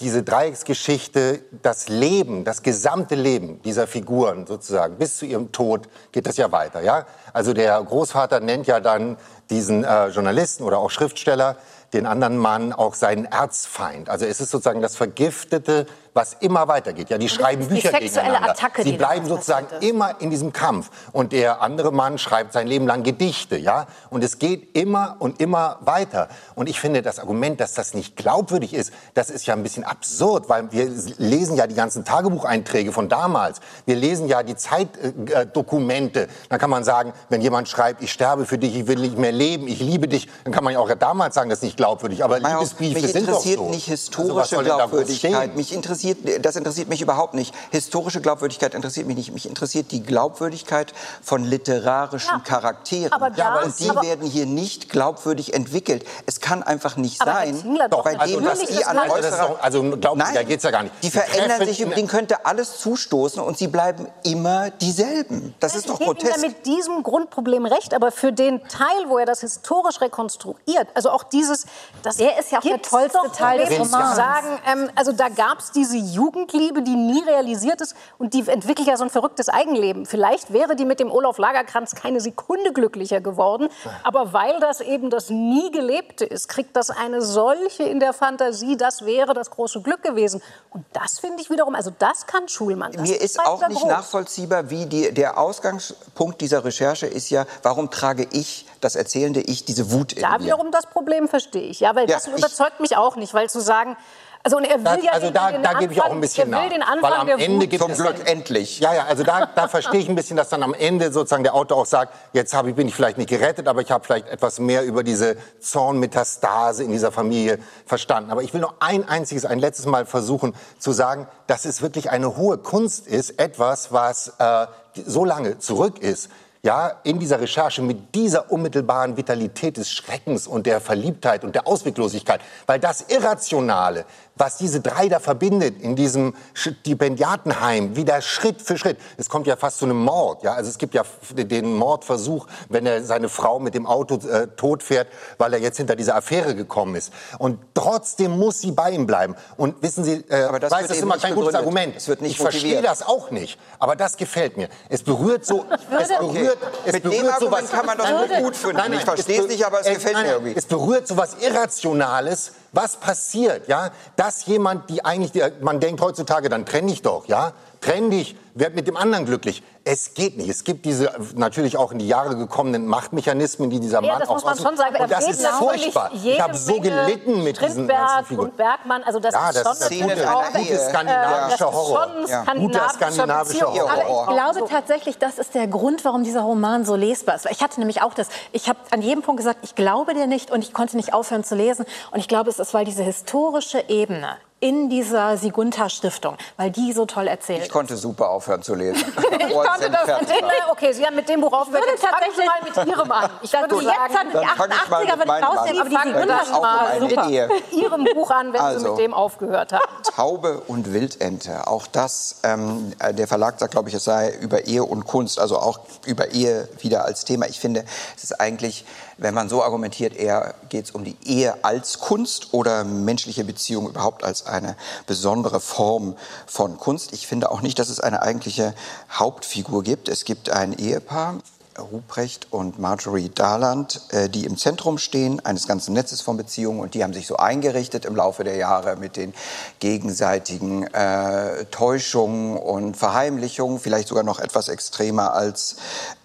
[0.01, 6.25] diese Dreiecksgeschichte, das Leben, das gesamte Leben dieser Figuren sozusagen, bis zu ihrem Tod geht
[6.25, 6.81] das ja weiter.
[6.81, 7.05] Ja?
[7.33, 9.17] Also der Großvater nennt ja dann
[9.49, 11.57] diesen äh, Journalisten oder auch Schriftsteller,
[11.93, 14.09] den anderen Mann auch seinen Erzfeind.
[14.09, 17.09] Also es ist sozusagen das vergiftete was immer weitergeht.
[17.09, 18.51] Ja, die schreiben die Bücher gegeneinander.
[18.51, 20.89] Attacke, Sie bleiben sozusagen immer in diesem Kampf.
[21.13, 23.87] Und der andere Mann schreibt sein Leben lang Gedichte, ja.
[24.09, 26.27] Und es geht immer und immer weiter.
[26.55, 29.85] Und ich finde, das Argument, dass das nicht glaubwürdig ist, das ist ja ein bisschen
[29.85, 33.61] absurd, weil wir lesen ja die ganzen Tagebucheinträge von damals.
[33.85, 36.27] Wir lesen ja die Zeitdokumente.
[36.49, 39.31] Dann kann man sagen, wenn jemand schreibt, ich sterbe für dich, ich will nicht mehr
[39.31, 42.23] leben, ich liebe dich, dann kann man ja auch damals sagen, das ist nicht glaubwürdig.
[42.23, 43.39] Aber Liebesbriefe sind doch so.
[43.39, 45.55] Mich interessiert nicht historische also Glaubwürdigkeit.
[45.55, 47.53] Mich interessiert interessiert, das interessiert mich überhaupt nicht.
[47.71, 49.33] Historische Glaubwürdigkeit interessiert mich nicht.
[49.33, 53.11] Mich interessiert die Glaubwürdigkeit von literarischen ja, Charakteren.
[53.11, 56.05] Aber da, und die aber werden hier nicht glaubwürdig entwickelt.
[56.25, 59.57] Es kann einfach nicht aber sein, doch, bei also dem, was die an äußerer...
[59.61, 60.95] Also Nein, da geht's ja gar nicht.
[61.01, 65.53] Die, die verändern sich, denen könnte alles zustoßen und sie bleiben immer dieselben.
[65.59, 66.37] Das ist doch ich grotesk.
[66.37, 71.09] Ich mit diesem Grundproblem recht, aber für den Teil, wo er das historisch rekonstruiert, also
[71.09, 71.65] auch dieses...
[72.03, 74.15] Das der ist ja auch der tollste Teil des Romans.
[74.15, 78.47] Sagen, ähm, also da gab es diese diese Jugendliebe, die nie realisiert ist und die
[78.47, 80.05] entwickelt ja so ein verrücktes Eigenleben.
[80.05, 83.69] Vielleicht wäre die mit dem Olaf Lagerkranz keine Sekunde glücklicher geworden,
[84.03, 88.77] aber weil das eben das nie gelebte ist, kriegt das eine solche in der Fantasie,
[88.77, 90.41] das wäre das große Glück gewesen.
[90.69, 92.91] Und das finde ich wiederum, also das kann Schulmann.
[92.91, 93.89] Das Mir ist auch nicht groß.
[93.89, 99.65] nachvollziehbar, wie die, der Ausgangspunkt dieser Recherche ist ja, warum trage ich das erzählende Ich
[99.65, 100.37] diese Wut in da mir?
[100.37, 103.49] Da wiederum das Problem verstehe ich, ja, weil ja, das überzeugt mich auch nicht, weil
[103.49, 103.97] zu sagen,
[104.43, 106.21] also und er will das, ja also den, da, den da gebe ich auch ein
[106.21, 106.63] bisschen nach.
[107.01, 108.79] weil am Ende gibt Zum Glück endlich.
[108.79, 111.53] Ja, ja, also da, da verstehe ich ein bisschen, dass dann am Ende sozusagen der
[111.53, 114.27] Autor auch sagt, jetzt habe ich, bin ich vielleicht nicht gerettet, aber ich habe vielleicht
[114.27, 118.31] etwas mehr über diese Zornmetastase in dieser Familie verstanden.
[118.31, 122.09] Aber ich will noch ein einziges, ein letztes Mal versuchen zu sagen, dass es wirklich
[122.09, 124.67] eine hohe Kunst ist, etwas, was äh,
[125.05, 126.29] so lange zurück ist,
[126.63, 131.65] ja, in dieser Recherche mit dieser unmittelbaren Vitalität des Schreckens und der Verliebtheit und der
[131.67, 138.77] Ausweglosigkeit, weil das Irrationale, was diese drei da verbindet in diesem Stipendiatenheim, wieder Schritt für
[138.77, 138.97] Schritt.
[139.17, 140.43] Es kommt ja fast zu einem Mord.
[140.43, 140.53] Ja?
[140.53, 144.83] Also es gibt ja den Mordversuch, wenn er seine Frau mit dem Auto äh, tot
[144.83, 147.13] fährt, weil er jetzt hinter dieser Affäre gekommen ist.
[147.37, 149.35] Und trotzdem muss sie bei ihm bleiben.
[149.57, 151.95] Und wissen Sie, äh, aber das weiß, das ist immer kein gutes Argument.
[151.95, 153.59] Es wird nicht ich verstehe das auch nicht.
[153.79, 154.69] Aber das gefällt mir.
[154.89, 155.65] Es berührt so,
[155.99, 158.09] es berührt, es Mit berührt dem sowas, kann man das
[158.41, 158.77] gut finden.
[158.77, 160.53] Nein, nein, ich verstehe es nicht, aber es, es gefällt nein, mir irgendwie.
[160.55, 165.31] Es berührt so was Irrationales, was passiert, ja, dass jemand, die eigentlich,
[165.61, 169.63] man denkt heutzutage, dann trenne ich doch, ja, trenn dich, werd mit dem anderen glücklich.
[169.83, 170.49] Es geht nicht.
[170.49, 174.29] Es gibt diese natürlich auch in die Jahre gekommenen Machtmechanismen, die dieser Ja, Mann das
[174.29, 174.95] auch muss man sagen.
[174.97, 176.11] Und Da das ist furchtbar.
[176.13, 178.49] Ich habe so gelitten mit diesen ganzen Figuren.
[178.49, 181.65] und Bergmann, also das Ja, ist das schon ist natürlich gute- gute skandinavischer das ist
[181.75, 182.07] Horror.
[182.27, 182.43] Ja.
[182.53, 183.65] Guter skandinavischer.
[183.73, 183.91] Horror.
[183.91, 184.01] Aber.
[184.31, 184.65] Ich glaube so.
[184.67, 187.47] tatsächlich, das ist der Grund, warum dieser Roman so lesbar ist.
[187.49, 190.51] Ich hatte nämlich auch das, ich habe an jedem Punkt gesagt, ich glaube dir nicht
[190.51, 191.87] und ich konnte nicht aufhören zu lesen.
[192.11, 197.05] Und ich glaube, es ist, weil diese historische Ebene in dieser Sigunda-Stiftung, weil die so
[197.05, 197.63] toll erzählt.
[197.63, 199.03] Ich konnte super aufhören zu lesen.
[199.51, 200.37] Ich konnte das Nee,
[200.71, 201.83] Okay, Sie haben mit dem Buch aufgehört.
[201.85, 203.29] würde Sie tatsächlich- mal mit Ihrem an.
[203.41, 205.43] Ich würde Gut, jetzt hat die Dann fange ich mal 88er, mit wenn ich meinem
[205.43, 206.53] rausnehme, an.
[206.53, 207.29] aber die um super.
[207.29, 207.49] Ehe.
[207.71, 208.89] Ihrem Buch an, wenn Sie Also.
[208.91, 209.83] mit dem aufgehört haben.
[210.15, 211.67] Taube und Wildente.
[211.67, 215.39] Auch das, ähm, äh, der Verlag sagt, glaube ich, es sei über Ehe und Kunst,
[215.39, 217.47] also auch über Ehe wieder als Thema.
[217.47, 217.83] Ich finde,
[218.15, 218.85] es ist eigentlich,
[219.21, 223.87] wenn man so argumentiert, eher geht es um die Ehe als Kunst oder menschliche Beziehung
[223.87, 226.15] überhaupt als eine besondere Form
[226.47, 227.13] von Kunst.
[227.13, 228.73] Ich finde auch nicht, dass es eine eigentliche
[229.11, 230.09] Hauptfigur gibt.
[230.09, 231.35] Es gibt ein Ehepaar,
[231.77, 236.95] Ruprecht und Marjorie Darland, äh, die im Zentrum stehen eines ganzen Netzes von Beziehungen und
[236.95, 239.35] die haben sich so eingerichtet im Laufe der Jahre mit den
[239.79, 245.75] gegenseitigen äh, Täuschungen und Verheimlichungen, vielleicht sogar noch etwas extremer als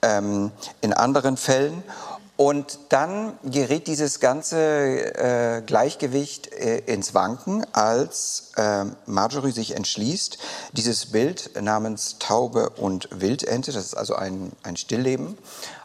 [0.00, 1.82] ähm, in anderen Fällen.
[2.36, 10.36] Und dann gerät dieses ganze äh, Gleichgewicht äh, ins Wanken, als äh, Marjorie sich entschließt,
[10.72, 15.38] dieses Bild namens Taube und Wildente, das ist also ein, ein Stillleben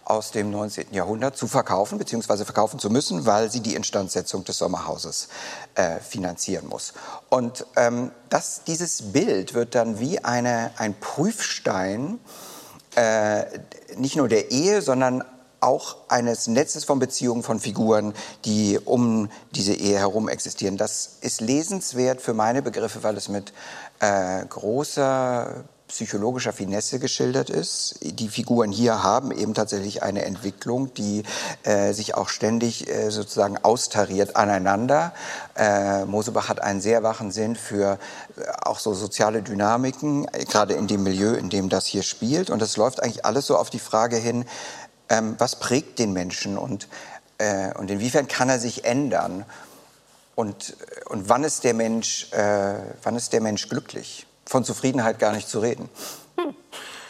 [0.04, 0.88] aus dem 19.
[0.92, 5.30] Jahrhundert, zu verkaufen, beziehungsweise verkaufen zu müssen, weil sie die Instandsetzung des Sommerhauses
[5.76, 6.92] äh, finanzieren muss.
[7.30, 12.20] Und ähm, das, dieses Bild wird dann wie eine, ein Prüfstein
[12.96, 13.46] äh,
[13.96, 15.24] nicht nur der Ehe, sondern
[15.62, 18.14] auch eines Netzes von Beziehungen von Figuren,
[18.46, 20.78] die um diese Ehe herum existieren.
[20.78, 23.54] Das ist lesenswert für meine Begriffe, weil es mit
[24.00, 28.00] äh, großer psychologischer Finesse geschildert ist.
[28.02, 31.24] Die Figuren hier haben eben tatsächlich eine Entwicklung, die
[31.64, 35.14] äh, sich auch ständig äh, sozusagen austariert aneinander.
[35.56, 38.00] Äh, Mosebach hat einen sehr wachen Sinn für
[38.38, 42.50] äh, auch so soziale Dynamiken, äh, gerade in dem Milieu, in dem das hier spielt.
[42.50, 44.46] Und das läuft eigentlich alles so auf die Frage hin,
[45.12, 46.88] ähm, was prägt den Menschen und,
[47.38, 49.46] äh, und inwiefern kann er sich ändern
[50.36, 50.78] und,
[51.10, 54.26] und wann, ist der Mensch, äh, wann ist der Mensch glücklich?
[54.46, 55.90] Von Zufriedenheit gar nicht zu reden.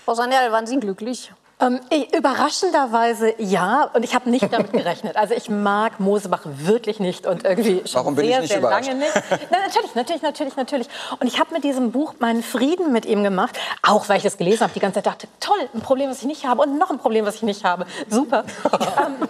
[0.05, 1.31] Frau Sanel, waren Sie glücklich?
[1.61, 5.15] Ähm, ich- überraschenderweise ja, und ich habe nicht damit gerechnet.
[5.15, 8.59] Also ich mag Mosebach wirklich nicht und irgendwie schon Warum bin ich sehr, nicht sehr
[8.59, 8.87] überrascht?
[8.87, 9.13] lange nicht.
[9.51, 10.87] Nein, natürlich, natürlich, natürlich, natürlich.
[11.19, 14.37] Und ich habe mit diesem Buch meinen Frieden mit ihm gemacht, auch weil ich es
[14.37, 16.89] gelesen habe, die ganze Zeit dachte, toll, ein Problem, was ich nicht habe und noch
[16.89, 17.85] ein Problem, was ich nicht habe.
[18.09, 18.43] Super.
[19.03, 19.27] ähm,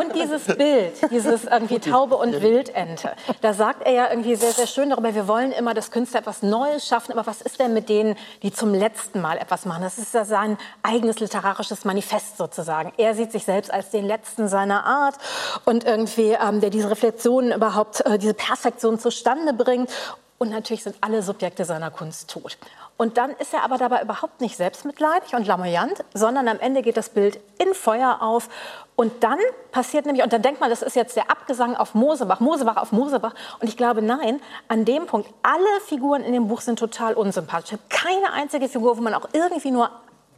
[0.00, 4.66] und dieses Bild, dieses irgendwie Taube und Wildente, da sagt er ja irgendwie sehr, sehr
[4.66, 7.88] schön darüber, wir wollen immer, dass Künstler etwas Neues schaffen, aber was ist denn mit
[7.88, 9.82] denen, die zum letzten Mal etwas machen?
[9.82, 12.92] Das ist ja sein eigenes literarisches Manifest sozusagen.
[12.96, 15.16] Er sieht sich selbst als den Letzten seiner Art
[15.64, 19.90] und irgendwie, ähm, der diese Reflexionen überhaupt, äh, diese Perfektion zustande bringt.
[20.38, 22.58] Und natürlich sind alle Subjekte seiner Kunst tot.
[22.96, 26.96] Und dann ist er aber dabei überhaupt nicht selbstmitleidig und lamoyant, sondern am Ende geht
[26.96, 28.48] das Bild in Feuer auf.
[28.94, 29.38] Und dann
[29.72, 32.92] passiert nämlich, und dann denkt man, das ist jetzt der Abgesang auf Mosebach, Mosebach auf
[32.92, 33.34] Mosebach.
[33.60, 37.78] Und ich glaube, nein, an dem Punkt, alle Figuren in dem Buch sind total unsympathisch.
[37.88, 39.90] Keine einzige Figur, wo man auch irgendwie nur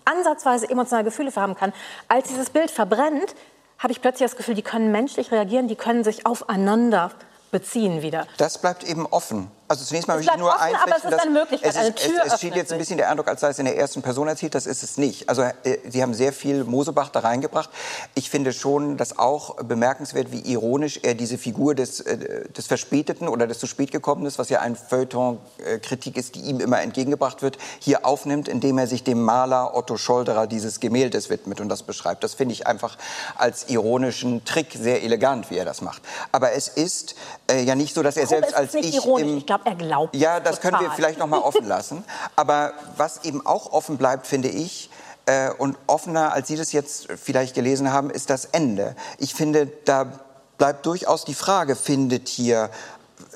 [0.04, 1.72] ansatzweise emotionale Gefühle haben kann.
[2.08, 3.34] Als dieses Bild verbrennt,
[3.78, 7.10] habe ich plötzlich das Gefühl, die können menschlich reagieren, die können sich aufeinander
[7.50, 8.26] beziehen wieder.
[8.36, 9.50] Das bleibt eben offen.
[9.66, 12.72] Also zunächst mal möchte ich nur offen, einflechten, Möglichkeit, es, ist, es, es öffnet jetzt
[12.72, 14.54] ein bisschen der Eindruck, als sei es in der ersten Person erzählt.
[14.54, 15.28] Das ist es nicht.
[15.28, 15.52] Also äh,
[15.88, 17.70] Sie haben sehr viel Mosebach da reingebracht.
[18.14, 23.26] Ich finde schon, dass auch bemerkenswert, wie ironisch er diese Figur des, äh, des Verspäteten
[23.26, 27.56] oder des zu spät gekommenen, was ja ein Feuilleton-Kritik ist, die ihm immer entgegengebracht wird,
[27.78, 32.22] hier aufnimmt, indem er sich dem Maler Otto Scholderer dieses Gemäldes widmet und das beschreibt.
[32.22, 32.98] Das finde ich einfach
[33.36, 36.02] als ironischen Trick sehr elegant, wie er das macht.
[36.32, 37.14] Aber es ist
[37.50, 39.28] äh, ja nicht so, dass er Warum selbst als ich ironisch?
[39.28, 40.96] im Ich glaube, er glaubt ja, das können wir total.
[40.96, 42.04] vielleicht noch mal offen lassen.
[42.36, 44.90] Aber was eben auch offen bleibt, finde ich,
[45.26, 48.94] äh, und offener, als Sie das jetzt vielleicht gelesen haben, ist das Ende.
[49.18, 50.12] Ich finde, da
[50.58, 52.70] bleibt durchaus die Frage, findet hier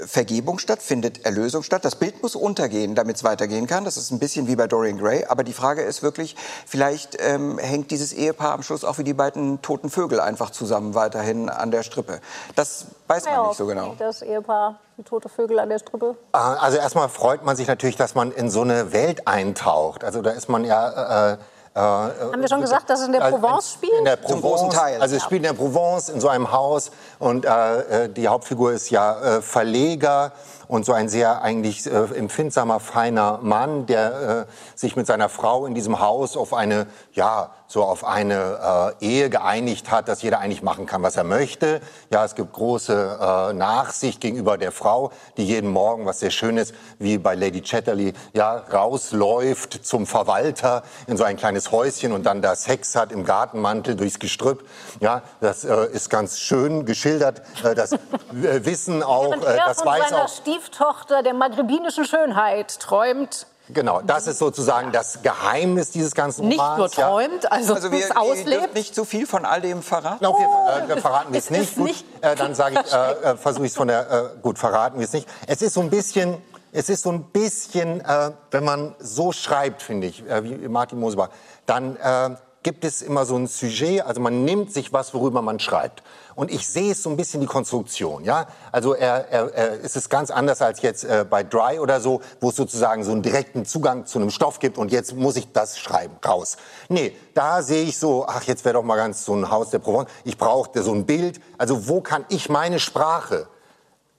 [0.06, 1.84] Vergebung statt, findet Erlösung statt.
[1.84, 3.84] Das Bild muss untergehen, damit es weitergehen kann.
[3.84, 5.24] Das ist ein bisschen wie bei Dorian Gray.
[5.26, 9.14] Aber die Frage ist wirklich, vielleicht ähm, hängt dieses Ehepaar am Schluss auch wie die
[9.14, 12.20] beiden toten Vögel einfach zusammen weiterhin an der Strippe.
[12.54, 13.94] Das weiß man nicht so genau.
[13.98, 16.16] Das Ehepaar, die tote Vögel an der Strippe.
[16.32, 20.04] Äh, Also erstmal freut man sich natürlich, dass man in so eine Welt eintaucht.
[20.04, 21.30] Also da ist man ja.
[21.30, 21.36] Äh, äh,
[21.78, 23.98] Haben wir schon gesagt, dass es in der also Provence spielt?
[23.98, 24.62] In der Zum Provence.
[24.62, 25.00] großen Teil.
[25.00, 26.90] Also es spielt in der Provence, in so einem Haus.
[27.18, 30.32] Und äh, äh, die Hauptfigur ist ja äh, Verleger.
[30.68, 35.66] und so ein sehr eigentlich äh, empfindsamer, feiner Mann, der äh, sich mit seiner Frau
[35.66, 40.40] in diesem Haus auf eine, ja, so auf eine äh, Ehe geeinigt hat, dass jeder
[40.40, 41.82] eigentlich machen kann, was er möchte.
[42.10, 46.56] Ja, es gibt große äh, Nachsicht gegenüber der Frau, die jeden Morgen, was sehr schön
[46.56, 52.24] ist, wie bei Lady Chatterley, ja, rausläuft zum Verwalter in so ein kleines Häuschen und
[52.24, 54.66] dann da Sex hat im Gartenmantel durchs Gestrüpp.
[55.00, 57.42] Ja, das äh, ist ganz schön geschildert.
[57.62, 57.98] Äh, das äh,
[58.32, 60.28] Wissen auch, äh, das von weiß auch.
[60.28, 63.46] Stieftochter der maghrebinischen Schönheit träumt.
[63.70, 66.78] Genau, das ist sozusagen das Geheimnis dieses ganzen Nicht Romans.
[66.78, 67.08] nur ja.
[67.08, 68.74] träumt, also, Also wir, es auslebt.
[68.74, 70.18] nicht zu viel von all dem verraten.
[70.20, 71.62] Na, okay, äh, verraten wir es nicht.
[71.62, 74.10] ist Gut, nicht äh, dann sage ich, äh, äh, versuche ich es von der.
[74.10, 75.28] Äh, gut, verraten wir es nicht.
[75.46, 76.36] Es ist so ein bisschen,
[76.72, 80.98] es ist so ein bisschen, äh, wenn man so schreibt, finde ich, äh, wie Martin
[80.98, 81.28] Mosebach,
[81.66, 82.36] dann äh,
[82.68, 84.02] gibt es immer so ein Sujet.
[84.02, 86.02] Also man nimmt sich was, worüber man schreibt.
[86.34, 88.46] Und ich sehe es so ein bisschen die Konstruktion, ja.
[88.72, 92.20] Also er, er, er, es ist ganz anders als jetzt äh, bei Dry oder so,
[92.40, 95.50] wo es sozusagen so einen direkten Zugang zu einem Stoff gibt und jetzt muss ich
[95.50, 96.58] das schreiben, raus.
[96.90, 99.78] Nee, da sehe ich so, ach, jetzt wäre doch mal ganz so ein Haus der
[99.78, 100.10] Provence.
[100.24, 101.40] Ich brauchte so ein Bild.
[101.56, 103.48] Also wo kann ich meine Sprache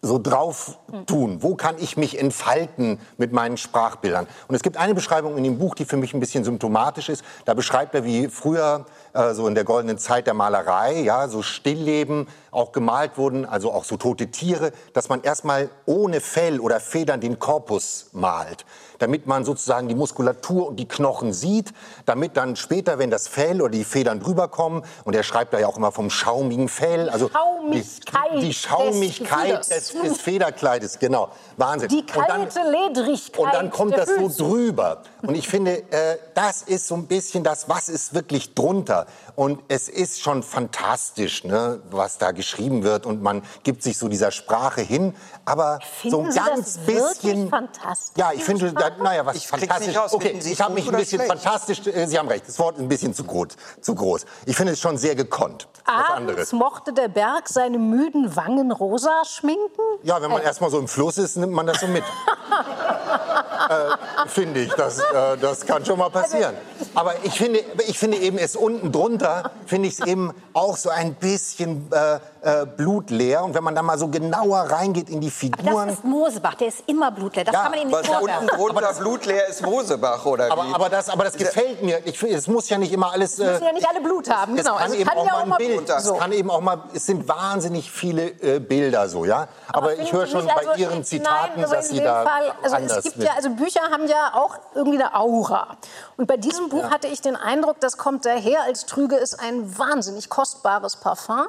[0.01, 1.39] so drauf tun?
[1.41, 4.27] Wo kann ich mich entfalten mit meinen Sprachbildern?
[4.47, 7.23] Und es gibt eine Beschreibung in dem Buch, die für mich ein bisschen symptomatisch ist.
[7.45, 11.41] Da beschreibt er, wie früher, äh, so in der goldenen Zeit der Malerei, ja, so
[11.41, 16.79] Stillleben auch gemalt wurden, also auch so tote Tiere, dass man erstmal ohne Fell oder
[16.79, 18.65] Federn den Korpus malt,
[18.99, 21.73] damit man sozusagen die Muskulatur und die Knochen sieht,
[22.05, 25.59] damit dann später, wenn das Fell oder die Federn drüber kommen, und er schreibt da
[25.59, 29.67] ja auch immer vom schaumigen Fell, also Schaumigkeit die, die des Schaumigkeit Gefieders.
[29.67, 31.89] des, des Federkleides, genau, Wahnsinn.
[31.89, 35.01] Die Und dann- kalte Ledrigkeit und dann kommt das so drüber.
[35.21, 39.05] Und ich finde, äh, das ist so ein bisschen das, was ist wirklich drunter.
[39.39, 43.05] Und es ist schon fantastisch, ne, was da geschrieben wird.
[43.05, 45.15] Und man gibt sich so dieser Sprache hin.
[45.45, 47.47] Aber Finden so ein Sie ganz das bisschen.
[47.47, 49.87] fantastisch, Ja, ich finde, da, naja, was Ich fantastisch.
[49.87, 50.13] nicht raus.
[50.13, 51.31] okay, ich habe mich ein bisschen schlecht?
[51.41, 51.87] fantastisch.
[51.87, 53.47] Äh, Sie haben recht, das Wort ist ein bisschen zu groß.
[53.79, 54.25] Zu groß.
[54.45, 55.69] Ich finde es schon sehr gekonnt.
[55.85, 56.51] Was Abends anderes.
[56.51, 59.61] mochte der Berg seine müden Wangen rosa schminken.
[60.03, 62.03] Ja, wenn man erstmal so im Fluss ist, nimmt man das so mit.
[63.69, 64.73] äh, finde ich.
[64.73, 66.55] Das, äh, das kann schon mal passieren.
[66.95, 70.89] Aber ich finde, ich finde eben es unten drunter, finde ich es eben auch so
[70.89, 73.43] ein bisschen äh, äh, blutleer.
[73.43, 75.89] Und wenn man da mal so genauer reingeht in die Das Figuren.
[75.89, 77.43] ist Mosebach, der ist immer blutleer.
[77.45, 78.47] Das Ja, kann man ihm Was nicht unten vorwerfen.
[78.47, 80.73] drunter blutleer ist Mosebach, oder Aber, wie?
[80.73, 81.99] aber, das, aber das gefällt mir.
[82.05, 83.37] Ich, es muss ja nicht immer alles.
[83.37, 84.57] Müssen ja nicht alle Blut haben.
[84.57, 84.75] Es Genau.
[84.77, 85.89] kann Also eben kann auch ja mal auch ein mal Bild.
[85.89, 86.83] Es kann eben auch mal.
[86.93, 89.47] Es sind wahnsinnig viele äh, Bilder so, ja.
[89.71, 92.51] Aber, ich finden höre schon bei also, Ihren Zitaten, nein, aber dass Sie da Fall,
[92.63, 95.77] also anders es gibt mit- ja, also Bücher haben ja auch irgendwie eine Aura.
[96.17, 99.77] Und bei diesem Buch hatte ich den Eindruck, das kommt daher, als trüge es ein
[99.77, 101.45] wahnsinnig kostbares Parfum,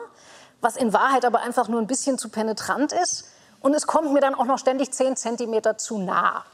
[0.60, 3.24] was in Wahrheit aber einfach nur ein bisschen zu penetrant ist.
[3.60, 6.44] Und es kommt mir dann auch noch ständig 10 Zentimeter zu nah.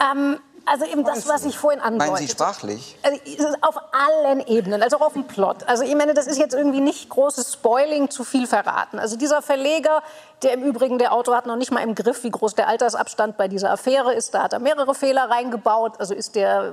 [0.00, 2.12] Ähm, also eben das, was ich vorhin andeutete.
[2.12, 2.96] Meinen Sie sprachlich?
[3.02, 5.64] Also, auf allen Ebenen, also auch auf dem Plot.
[5.66, 8.98] Also ich meine, das ist jetzt irgendwie nicht großes Spoiling, zu viel verraten.
[8.98, 10.02] Also dieser Verleger,
[10.42, 13.36] der im Übrigen, der Autor hat noch nicht mal im Griff, wie groß der Altersabstand
[13.36, 14.34] bei dieser Affäre ist.
[14.34, 16.00] Da hat er mehrere Fehler reingebaut.
[16.00, 16.72] Also ist der,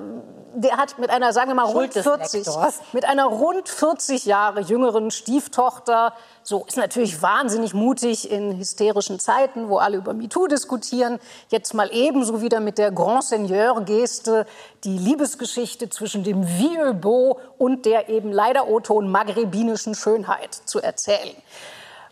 [0.53, 2.79] der hat mit einer, sagen wir mal, rund Schuld des 40, Lektors.
[2.93, 9.69] mit einer rund 40 Jahre jüngeren Stieftochter, so ist natürlich wahnsinnig mutig in hysterischen Zeiten,
[9.69, 14.45] wo alle über MeToo diskutieren, jetzt mal ebenso wieder mit der Grand Seigneur-Geste
[14.84, 21.36] die Liebesgeschichte zwischen dem Vieux Beau und der eben leider O-Ton maghrebinischen Schönheit zu erzählen.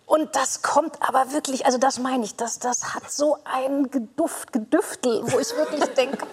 [0.07, 4.53] Und das kommt aber wirklich, also das meine ich, das, das hat so ein Geduft,
[4.53, 6.25] Gedüftel, wo ich wirklich denke,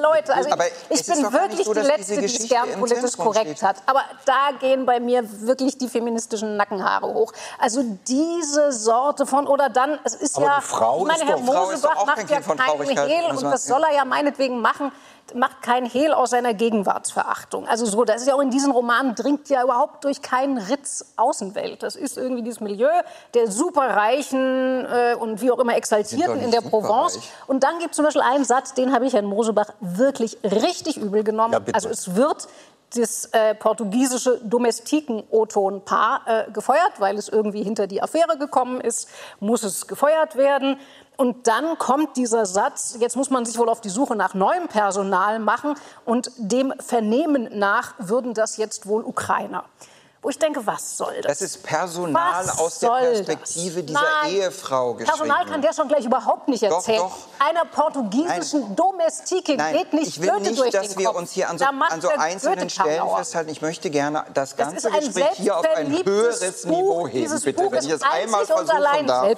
[0.00, 3.58] Leute, also Aber ich, ich bin wirklich so, die Letzte, die es gern politisch korrekt
[3.58, 3.62] steht.
[3.62, 3.76] hat.
[3.86, 7.32] Aber da gehen bei mir wirklich die feministischen Nackenhaare hoch.
[7.58, 12.06] Also diese Sorte von, oder dann, es ist Aber ja, Frau ich meine, Herr Mosebach
[12.06, 14.90] macht ja keinen Hehl und das soll er ja meinetwegen machen,
[15.34, 17.66] macht kein Hehl aus seiner Gegenwartsverachtung.
[17.66, 21.14] Also so, das ist ja auch in diesen Romanen dringt ja überhaupt durch keinen Ritz
[21.16, 21.82] Außenwelt.
[21.82, 22.88] Das ist irgendwie dieses Milieu
[23.34, 26.58] der superreichen äh, und wie auch immer Exaltierten in der.
[26.68, 27.20] Provence.
[27.46, 30.96] Und dann gibt es zum Beispiel einen Satz, den habe ich Herrn Mosebach wirklich richtig
[30.96, 31.52] übel genommen.
[31.52, 32.48] Ja, also es wird
[32.94, 39.08] das äh, portugiesische Domestiken-O-Ton-Paar äh, gefeuert, weil es irgendwie hinter die Affäre gekommen ist,
[39.40, 40.78] muss es gefeuert werden.
[41.20, 44.68] Und dann kommt dieser Satz, jetzt muss man sich wohl auf die Suche nach neuem
[44.68, 49.64] Personal machen und dem Vernehmen nach würden das jetzt wohl Ukrainer.
[50.20, 51.38] Wo ich denke, was soll das?
[51.38, 53.86] Das ist Personal Was aus der Perspektive das?
[53.86, 55.16] dieser Nein, Ehefrau geschrieben.
[55.16, 56.98] Personal kann der schon gleich überhaupt nicht Doch, erzählen.
[56.98, 57.16] doch.
[57.38, 61.18] Einer portugiesischen Domestike Nein, geht nicht ich will Goethe nicht, durch dass wir Kopf.
[61.18, 63.50] uns hier an so, an so einzelnen Stellen festhalten.
[63.50, 66.70] Ich möchte gerne das Das ganze ein Gespräch hier auf ein höheres Buch.
[66.70, 69.36] Niveau heben, bitte, Buch wenn ich es einmal versuchen darf.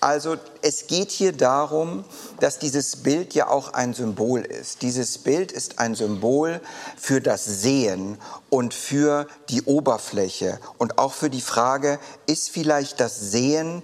[0.00, 2.04] Also es geht hier darum,
[2.40, 4.82] dass dieses Bild ja auch ein Symbol ist.
[4.82, 6.60] Dieses Bild ist ein Symbol
[6.96, 8.18] für das Sehen
[8.50, 13.82] und für die Oberfläche und auch für die Frage, ist vielleicht das Sehen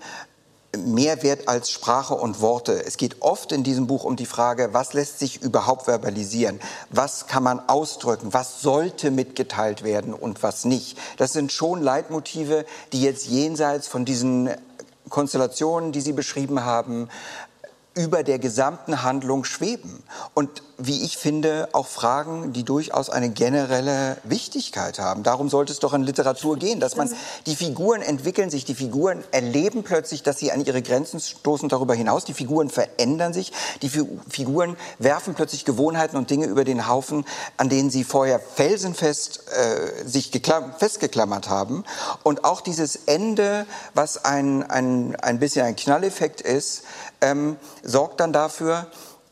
[0.76, 2.84] mehr wert als Sprache und Worte.
[2.84, 6.61] Es geht oft in diesem Buch um die Frage, was lässt sich überhaupt verbalisieren?
[6.90, 8.32] Was kann man ausdrücken?
[8.32, 10.98] Was sollte mitgeteilt werden und was nicht?
[11.16, 14.50] Das sind schon Leitmotive, die jetzt jenseits von diesen
[15.09, 17.09] Konstellationen, die Sie beschrieben haben,
[17.95, 20.03] über der gesamten Handlung schweben.
[20.34, 25.22] Und wie ich finde, auch Fragen, die durchaus eine generelle Wichtigkeit haben.
[25.22, 27.12] Darum sollte es doch in Literatur gehen, dass man,
[27.47, 31.95] die Figuren entwickeln sich, die Figuren erleben plötzlich, dass sie an ihre Grenzen stoßen darüber
[31.95, 36.88] hinaus, die Figuren verändern sich, die Fi- Figuren werfen plötzlich Gewohnheiten und Dinge über den
[36.88, 37.24] Haufen,
[37.57, 41.84] an denen sie vorher felsenfest äh, sich geklam- festgeklammert haben.
[42.24, 46.82] Und auch dieses Ende, was ein, ein, ein bisschen ein Knalleffekt ist,
[47.25, 48.87] ähm, sorgt dann dafür,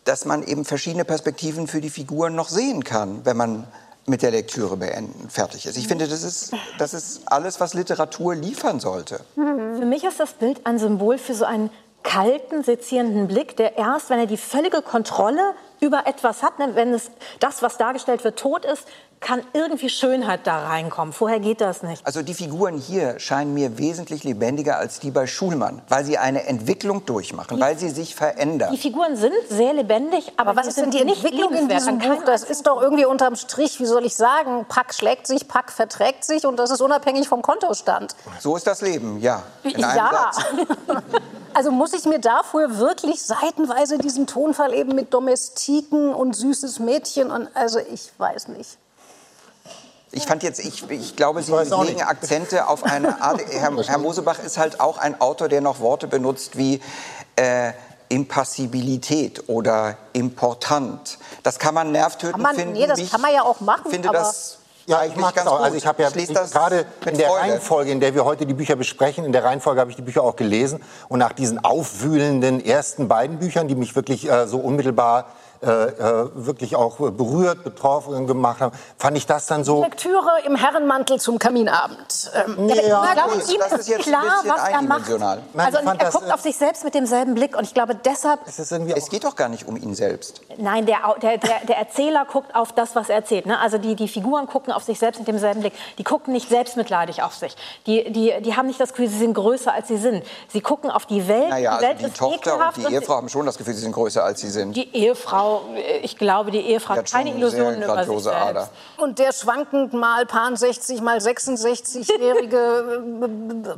[0.04, 3.66] dass man eben verschiedene Perspektiven für die Figuren noch sehen kann, wenn man
[4.06, 5.76] mit der Lektüre beenden, fertig ist.
[5.76, 9.20] Ich finde, das ist, das ist alles, was Literatur liefern sollte.
[9.34, 11.70] Für mich ist das Bild ein Symbol für so einen
[12.02, 16.92] kalten, sezierenden Blick, der erst, wenn er die völlige Kontrolle über etwas hat, ne, wenn
[16.92, 18.88] es das, was dargestellt wird, tot ist,
[19.22, 21.14] kann irgendwie Schönheit da reinkommen.
[21.14, 22.04] Vorher geht das nicht.
[22.04, 26.44] Also die Figuren hier scheinen mir wesentlich lebendiger als die bei Schulmann, weil sie eine
[26.44, 28.72] Entwicklung durchmachen, weil sie sich verändern.
[28.72, 31.68] Die Figuren sind sehr lebendig, aber, Aber was die ist denn sind die Entwicklung in
[31.68, 32.24] diesem Buch?
[32.26, 36.24] Das ist doch irgendwie unterm Strich, wie soll ich sagen, Pack schlägt sich, Pack verträgt
[36.24, 38.14] sich und das ist unabhängig vom Kontostand.
[38.40, 39.42] So ist das Leben, ja.
[39.62, 40.30] In einem ja.
[40.32, 40.44] Satz.
[41.54, 47.30] Also muss ich mir dafür wirklich seitenweise diesen Tonfall eben mit Domestiken und süßes Mädchen
[47.30, 48.78] und also ich weiß nicht.
[50.14, 52.06] Ich fand jetzt, ich, ich glaube, Sie weiß auch legen nicht.
[52.06, 53.40] Akzente auf eine Art.
[53.50, 56.80] Herr, Herr Mosebach ist halt auch ein Autor, der noch Worte benutzt wie
[57.36, 57.72] äh,
[58.10, 61.18] Impassibilität oder important.
[61.42, 62.72] Das kann man nervtötend Kann man- finden.
[62.74, 65.44] nee, das Ich kann man ja auch machen, finde aber- das Ja, ich mag das
[65.44, 65.56] ganz auch.
[65.58, 65.64] gut.
[65.64, 67.40] Also ich habe ja ich, gerade in der Freude.
[67.40, 70.22] Reihenfolge, in der wir heute die Bücher besprechen, in der Reihenfolge habe ich die Bücher
[70.24, 70.82] auch gelesen.
[71.08, 75.26] Und nach diesen aufwühlenden ersten beiden Büchern, die mich wirklich äh, so unmittelbar
[75.66, 79.82] wirklich auch berührt, betroffen gemacht haben, fand ich das dann so.
[79.82, 82.30] Lektüre im Herrenmantel zum Kaminabend.
[82.34, 84.62] Ähm, Nee, ja, Ich glaube, das- ihm das ist, jetzt ein klar, bisschen was er
[84.62, 84.74] macht.
[84.74, 85.42] eindimensional.
[85.54, 87.94] Nein, also er das, guckt äh, auf sich selbst mit demselben Blick und ich glaube
[87.94, 90.40] deshalb, Es ist irgendwie Es geht doch gar nicht um ihn selbst.
[90.58, 93.46] nein, der, der, der, der Erzähler guckt auf das, was er erzählt.
[93.46, 93.58] Ne?
[93.58, 95.72] Also die, die Figuren gucken auf sich selbst mit demselben Blick.
[95.98, 97.56] Die gucken nicht selbstmitleidig auf sich.
[97.86, 100.24] Die, die, die haben nicht das Gefühl, sie sind größer, als sie sind.
[100.48, 101.48] Sie gucken auf die Welt.
[101.50, 103.80] Naja, die also Welt die ist Tochter und die Ehefrau haben schon das Gefühl, sie
[103.82, 104.72] sind größer als sie sind.
[104.74, 108.42] Die Ehefrau, äh, ich glaube, die Ehefrau hat keine eine Illusionen über sich selbst.
[108.42, 108.68] Ader.
[108.96, 113.02] Und der schwankend mal Pan 60 mal 66-jährige,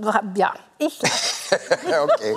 [0.06, 0.54] äh, ja.
[0.78, 1.00] Ich,
[2.02, 2.36] okay.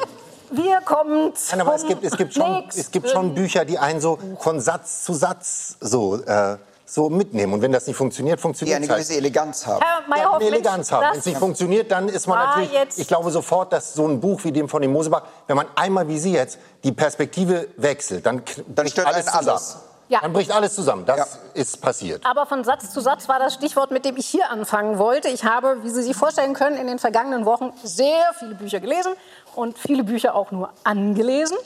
[0.52, 3.78] wir kommen zum Nein, aber es gibt, es, gibt schon, es gibt schon Bücher, die
[3.78, 6.58] einen so von Satz zu Satz so, äh,
[6.90, 7.54] so mitnehmen.
[7.54, 9.00] Und wenn das nicht funktioniert, Die funktioniert eine es halt.
[9.02, 9.82] gewisse Eleganz haben.
[9.84, 11.02] Herr Ja, eine Mensch, Eleganz haben.
[11.02, 14.08] das Wenn es nicht funktioniert, dann ist man natürlich, jetzt- ich glaube sofort, dass so
[14.08, 17.68] ein Buch wie dem von dem Mosebach, wenn man einmal wie Sie jetzt die Perspektive
[17.76, 19.50] wechselt, dann, bricht stört alles zusammen.
[19.50, 19.78] alles.
[20.10, 20.20] Ja.
[20.22, 21.06] Dann bricht alles zusammen.
[21.06, 21.26] Das Ja.
[21.54, 22.26] ist passiert.
[22.26, 25.28] Aber von Satz zu Satz war das Stichwort, mit dem ich hier anfangen wollte.
[25.28, 29.12] Ich habe, wie Sie sich vorstellen können, in den vergangenen Wochen sehr viele Bücher gelesen
[29.56, 31.58] und viele Bücher auch nur angelesen.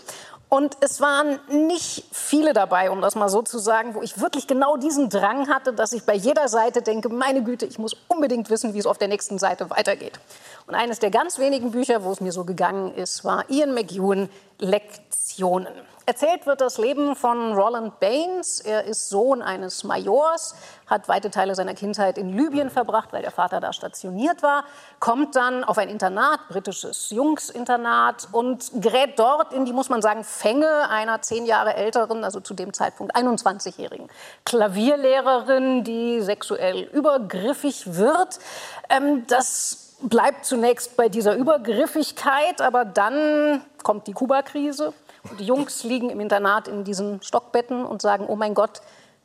[0.53, 4.47] Und es waren nicht viele dabei, um das mal so zu sagen, wo ich wirklich
[4.47, 8.49] genau diesen Drang hatte, dass ich bei jeder Seite denke, meine Güte, ich muss unbedingt
[8.49, 10.19] wissen, wie es auf der nächsten Seite weitergeht.
[10.67, 14.27] Und eines der ganz wenigen Bücher, wo es mir so gegangen ist, war Ian McEwan
[14.59, 15.73] Lektionen.
[16.07, 18.59] Erzählt wird das Leben von Roland Baines.
[18.59, 20.55] Er ist Sohn eines Majors,
[20.87, 24.63] hat weite Teile seiner Kindheit in Libyen verbracht, weil der Vater da stationiert war,
[24.99, 30.23] kommt dann auf ein Internat, britisches Jungsinternat, und gerät dort in die, muss man sagen,
[30.23, 34.07] Fänge einer zehn Jahre älteren, also zu dem Zeitpunkt 21-jährigen
[34.45, 38.39] Klavierlehrerin, die sexuell übergriffig wird.
[38.89, 44.93] Ähm, das bleibt zunächst bei dieser Übergriffigkeit, aber dann kommt die Kuba-Krise
[45.29, 48.81] und die Jungs liegen im Internat in diesen Stockbetten und sagen, oh mein Gott,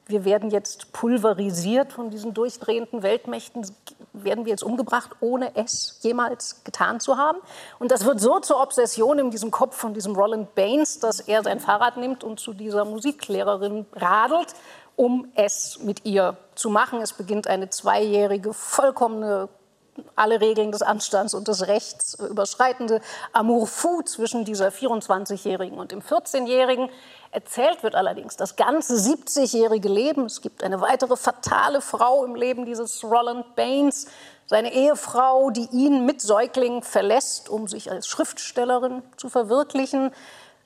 [0.08, 3.66] wir werden jetzt pulverisiert von diesen durchdrehenden Weltmächten,
[4.12, 7.38] werden wir jetzt umgebracht, ohne es jemals getan zu haben.
[7.80, 11.42] Und das wird so zur Obsession in diesem Kopf von diesem Roland Baines, dass er
[11.42, 14.54] sein Fahrrad nimmt und zu dieser Musiklehrerin radelt,
[14.94, 17.00] um es mit ihr zu machen.
[17.00, 19.48] Es beginnt eine zweijährige, vollkommene
[20.14, 23.00] alle Regeln des Anstands und des Rechts überschreitende
[23.32, 26.88] Amour fou zwischen dieser 24-Jährigen und dem 14-Jährigen.
[27.30, 30.26] Erzählt wird allerdings das ganze 70-jährige Leben.
[30.26, 34.06] Es gibt eine weitere fatale Frau im Leben dieses Roland Baines,
[34.46, 40.12] seine Ehefrau, die ihn mit Säugling verlässt, um sich als Schriftstellerin zu verwirklichen.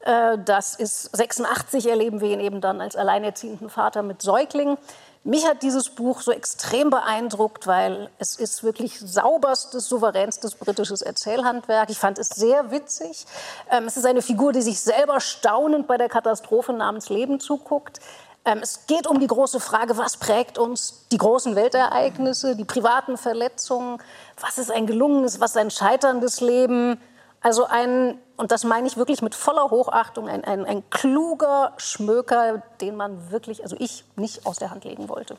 [0.01, 4.76] Äh, das ist 86 erleben wir ihn eben dann als alleinerziehenden Vater mit Säugling.
[5.23, 11.91] Mich hat dieses Buch so extrem beeindruckt, weil es ist wirklich sauberstes, souveränstes britisches Erzählhandwerk.
[11.91, 13.27] Ich fand es sehr witzig.
[13.71, 18.01] Ähm, es ist eine Figur, die sich selber staunend bei der Katastrophe namens Leben zuguckt.
[18.47, 23.18] Ähm, es geht um die große Frage, was prägt uns die großen Weltereignisse, die privaten
[23.18, 23.99] Verletzungen,
[24.41, 26.99] was ist ein gelungenes, was ein scheiterndes Leben.
[27.41, 32.62] Also ein, und das meine ich wirklich mit voller Hochachtung, ein, ein, ein kluger Schmöker,
[32.80, 35.36] den man wirklich, also ich, nicht aus der Hand legen wollte.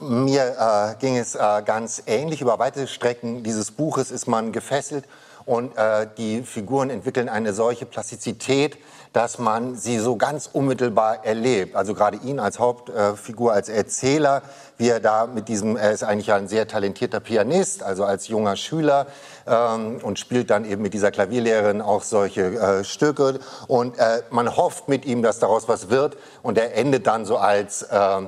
[0.00, 2.40] Mir äh, ging es äh, ganz ähnlich.
[2.40, 5.04] Über weite Strecken dieses Buches ist man gefesselt
[5.44, 8.78] und äh, die Figuren entwickeln eine solche Plastizität,
[9.12, 11.74] dass man sie so ganz unmittelbar erlebt.
[11.74, 14.42] Also gerade ihn als Hauptfigur, als Erzähler,
[14.76, 18.56] wie er da mit diesem, er ist eigentlich ein sehr talentierter Pianist, also als junger
[18.56, 19.06] Schüler
[19.46, 23.40] ähm, und spielt dann eben mit dieser Klavierlehrerin auch solche äh, Stücke.
[23.66, 26.16] Und äh, man hofft mit ihm, dass daraus was wird.
[26.42, 28.22] Und er endet dann so als äh,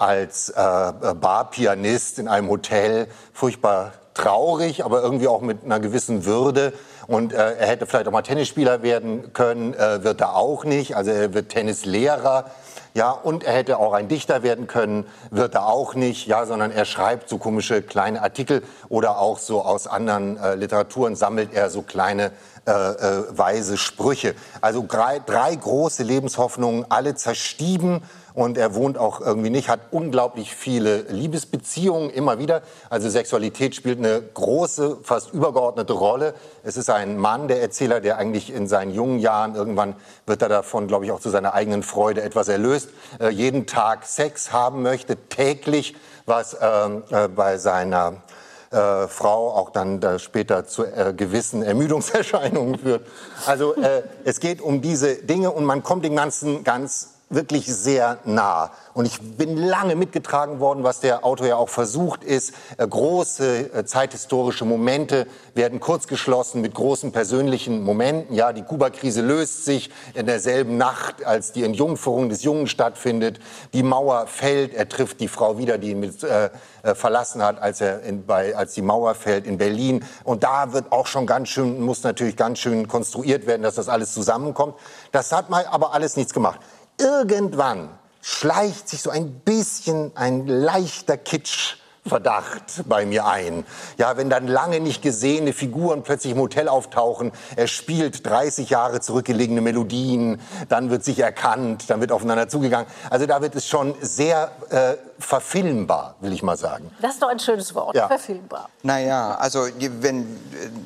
[0.00, 3.08] als Barpianist in einem Hotel.
[3.32, 6.72] Furchtbar traurig, aber irgendwie auch mit einer gewissen Würde
[7.08, 10.94] und äh, er hätte vielleicht auch mal Tennisspieler werden können, äh, wird er auch nicht.
[10.94, 12.50] Also er wird Tennislehrer.
[12.92, 16.70] Ja, und er hätte auch ein Dichter werden können, wird er auch nicht, ja, sondern
[16.70, 21.70] er schreibt so komische kleine Artikel oder auch so aus anderen äh, Literaturen sammelt er
[21.70, 22.30] so kleine
[22.66, 24.34] äh, äh, weise Sprüche.
[24.60, 28.02] Also drei, drei große Lebenshoffnungen, alle zerstieben
[28.38, 32.62] und er wohnt auch irgendwie nicht, hat unglaublich viele Liebesbeziehungen immer wieder.
[32.88, 36.34] Also Sexualität spielt eine große, fast übergeordnete Rolle.
[36.62, 40.48] Es ist ein Mann, der Erzähler, der eigentlich in seinen jungen Jahren irgendwann wird er
[40.48, 44.82] davon, glaube ich, auch zu seiner eigenen Freude etwas erlöst, äh, jeden Tag Sex haben
[44.82, 48.22] möchte, täglich, was ähm, äh, bei seiner
[48.70, 53.04] äh, Frau auch dann da später zu äh, gewissen Ermüdungserscheinungen führt.
[53.46, 58.18] Also äh, es geht um diese Dinge und man kommt dem Ganzen ganz wirklich sehr
[58.24, 58.70] nah.
[58.94, 62.52] Und ich bin lange mitgetragen worden, was der Autor ja auch versucht ist.
[62.78, 68.34] Äh, große äh, zeithistorische Momente werden kurzgeschlossen mit großen persönlichen Momenten.
[68.34, 73.40] Ja, die Kuba-Krise löst sich in derselben Nacht, als die Entjungferung des Jungen stattfindet.
[73.74, 74.74] Die Mauer fällt.
[74.74, 76.50] Er trifft die Frau wieder, die ihn mit, äh,
[76.82, 80.04] äh, verlassen hat, als er in, bei, als die Mauer fällt in Berlin.
[80.24, 83.88] Und da wird auch schon ganz schön, muss natürlich ganz schön konstruiert werden, dass das
[83.88, 84.74] alles zusammenkommt.
[85.12, 86.60] Das hat mal aber alles nichts gemacht
[86.98, 87.90] irgendwann
[88.22, 91.76] schleicht sich so ein bisschen ein leichter Kitsch
[92.08, 93.64] Verdacht bei mir ein.
[93.98, 99.00] Ja, wenn dann lange nicht gesehene Figuren plötzlich im Hotel auftauchen, er spielt 30 Jahre
[99.00, 102.86] zurückgelegene Melodien, dann wird sich erkannt, dann wird aufeinander zugegangen.
[103.10, 106.90] Also da wird es schon sehr äh, verfilmbar, will ich mal sagen.
[107.00, 108.06] Das ist doch ein schönes Wort, ja.
[108.06, 108.68] verfilmbar.
[108.82, 110.38] Naja, also wenn,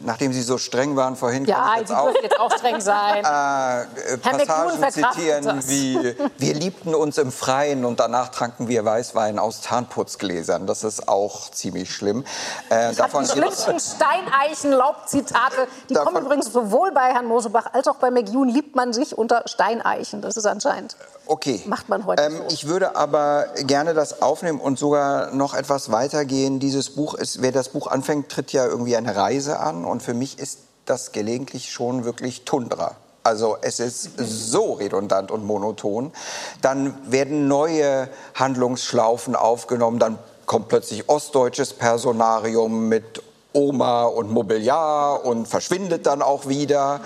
[0.05, 3.25] nachdem Sie so streng waren vorhin, ja, kann ich jetzt, auch, jetzt auch streng sein.
[3.33, 9.61] Äh, Passagen zitieren wie wir liebten uns im Freien und danach tranken wir Weißwein aus
[9.61, 10.67] Tarnputzgläsern.
[10.67, 12.25] Das ist auch ziemlich schlimm.
[12.69, 17.97] Äh, davon die schlimmsten Steineichen-Laubzitate, die davon, kommen übrigens sowohl bei Herrn Mosebach als auch
[17.97, 20.23] bei McEwen, liebt man sich unter Steineichen.
[20.23, 21.63] Das ist anscheinend, okay.
[21.67, 22.45] macht man heute ähm, so.
[22.49, 26.61] Ich würde aber gerne das aufnehmen und sogar noch etwas weitergehen.
[26.61, 30.15] Dieses Buch ist, wer das Buch anfängt, tritt ja irgendwie eine Reise an und für
[30.15, 32.97] mich ist das gelegentlich schon wirklich Tundra.
[33.25, 36.13] Also es ist so redundant und monoton.
[36.61, 45.47] Dann werden neue Handlungsschlaufen aufgenommen, dann kommt plötzlich ostdeutsches Personarium mit Oma und Mobiliar und
[45.47, 47.01] verschwindet dann auch wieder.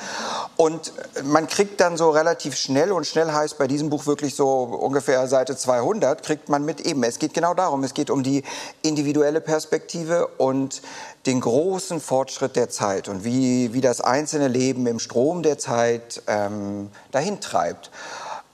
[0.57, 0.92] Und
[1.24, 5.26] man kriegt dann so relativ schnell, und schnell heißt bei diesem Buch wirklich so ungefähr
[5.28, 7.03] Seite 200, kriegt man mit eben.
[7.03, 8.42] Es geht genau darum, es geht um die
[8.82, 10.82] individuelle Perspektive und
[11.26, 16.22] den großen Fortschritt der Zeit und wie, wie das einzelne Leben im Strom der Zeit
[16.28, 17.90] ähm, dahin treibt.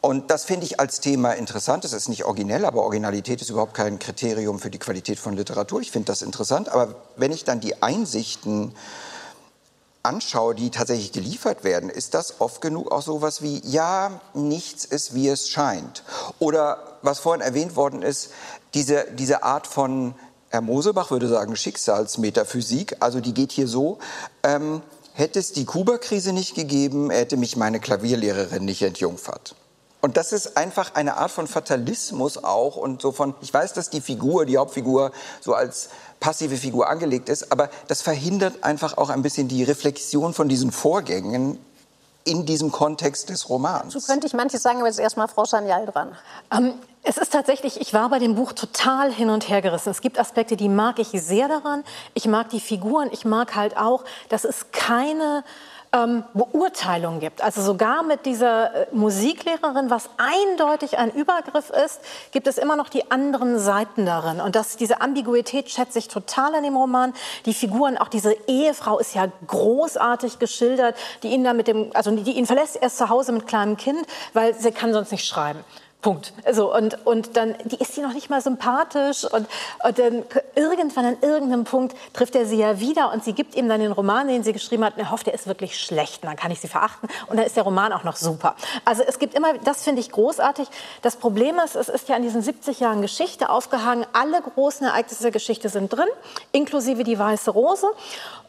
[0.02, 1.84] Und das finde ich als Thema interessant.
[1.84, 5.80] Das ist nicht originell, aber Originalität ist überhaupt kein Kriterium für die Qualität von Literatur.
[5.80, 6.68] Ich finde das interessant.
[6.68, 8.74] Aber wenn ich dann die Einsichten
[10.02, 14.84] anschaue, die tatsächlich geliefert werden, ist das oft genug auch so was wie, ja, nichts
[14.84, 16.02] ist, wie es scheint.
[16.40, 18.30] Oder was vorhin erwähnt worden ist,
[18.74, 20.16] diese, diese Art von,
[20.50, 24.00] Herr Mosebach würde sagen, Schicksalsmetaphysik, also die geht hier so,
[24.42, 24.82] ähm,
[25.12, 29.54] hätte es die Kuba-Krise nicht gegeben, hätte mich meine Klavierlehrerin nicht entjungfert.
[30.04, 33.88] Und das ist einfach eine Art von Fatalismus auch und so von, ich weiß, dass
[33.88, 39.10] die Figur, die Hauptfigur so als passive Figur angelegt ist, aber das verhindert einfach auch
[39.10, 41.58] ein bisschen die Reflexion von diesen Vorgängen
[42.24, 43.92] in diesem Kontext des Romans.
[43.92, 46.16] So könnte ich manches sagen, aber jetzt erstmal Frau Sanyal dran.
[46.52, 46.74] Ähm,
[47.04, 49.90] es ist tatsächlich, ich war bei dem Buch total hin und her gerissen.
[49.90, 51.84] Es gibt Aspekte, die mag ich sehr daran.
[52.14, 53.08] Ich mag die Figuren.
[53.12, 55.44] Ich mag halt auch, dass es keine
[55.92, 57.42] ähm, Beurteilung gibt.
[57.42, 62.88] Also sogar mit dieser äh, Musiklehrerin, was eindeutig ein Übergriff ist, gibt es immer noch
[62.88, 64.40] die anderen Seiten darin.
[64.40, 67.12] Und das, diese Ambiguität schätze ich total an dem Roman.
[67.44, 72.10] Die Figuren, auch diese Ehefrau ist ja großartig geschildert, die ihn da mit dem, also
[72.10, 75.62] die ihn verlässt erst zu Hause mit kleinem Kind, weil sie kann sonst nicht schreiben.
[76.02, 76.32] Punkt.
[76.44, 79.46] Also und, und dann, die ist sie noch nicht mal sympathisch und,
[79.84, 80.24] und dann
[80.56, 83.92] irgendwann an irgendeinem Punkt trifft er sie ja wieder und sie gibt ihm dann den
[83.92, 86.50] Roman, den sie geschrieben hat und er hofft, er ist wirklich schlecht und dann kann
[86.50, 88.56] ich sie verachten und dann ist der Roman auch noch super.
[88.84, 90.66] Also es gibt immer, das finde ich großartig.
[91.02, 95.22] Das Problem ist, es ist ja in diesen 70 Jahren Geschichte aufgehangen, alle großen Ereignisse
[95.22, 96.08] der Geschichte sind drin,
[96.50, 97.86] inklusive die Weiße Rose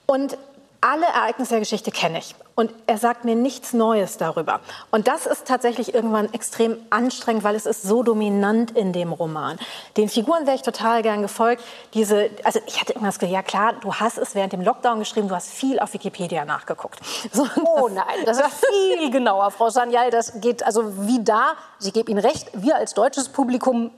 [0.08, 0.38] und
[0.84, 2.36] alle Ereignisse der Geschichte kenne ich.
[2.56, 4.60] Und er sagt mir nichts Neues darüber.
[4.92, 9.58] Und das ist tatsächlich irgendwann extrem anstrengend, weil es ist so dominant in dem Roman.
[9.98, 11.64] Den Figuren wäre ich total gern gefolgt.
[11.94, 15.30] Diese, also ich hatte irgendwas gesagt, ja klar, du hast es während dem Lockdown geschrieben,
[15.30, 17.00] du hast viel auf Wikipedia nachgeguckt.
[17.32, 20.12] So, oh nein, das ist viel genauer, Frau Sanyal.
[20.12, 23.90] Das geht also wie da, ich gebe Ihnen recht, wir als deutsches Publikum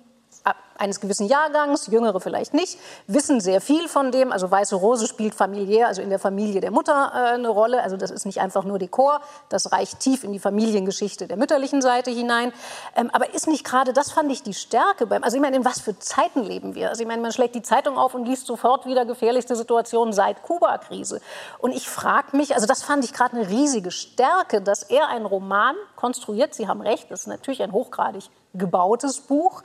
[0.78, 2.78] eines gewissen Jahrgangs, Jüngere vielleicht nicht,
[3.08, 4.32] wissen sehr viel von dem.
[4.32, 7.82] Also Weiße Rose spielt familiär, also in der Familie der Mutter äh, eine Rolle.
[7.82, 11.82] Also das ist nicht einfach nur Dekor, das reicht tief in die Familiengeschichte der mütterlichen
[11.82, 12.52] Seite hinein.
[12.96, 15.66] Ähm, aber ist nicht gerade, das fand ich die Stärke beim, also ich meine, in
[15.66, 16.90] was für Zeiten leben wir?
[16.90, 20.44] Also ich meine, man schlägt die Zeitung auf und liest sofort wieder gefährlichste Situationen seit
[20.44, 21.22] Kuba-Krise.
[21.60, 25.26] Und ich frage mich, also das fand ich gerade eine riesige Stärke, dass er einen
[25.26, 29.64] Roman konstruiert, Sie haben recht, das ist natürlich ein hochgradig gebautes Buch,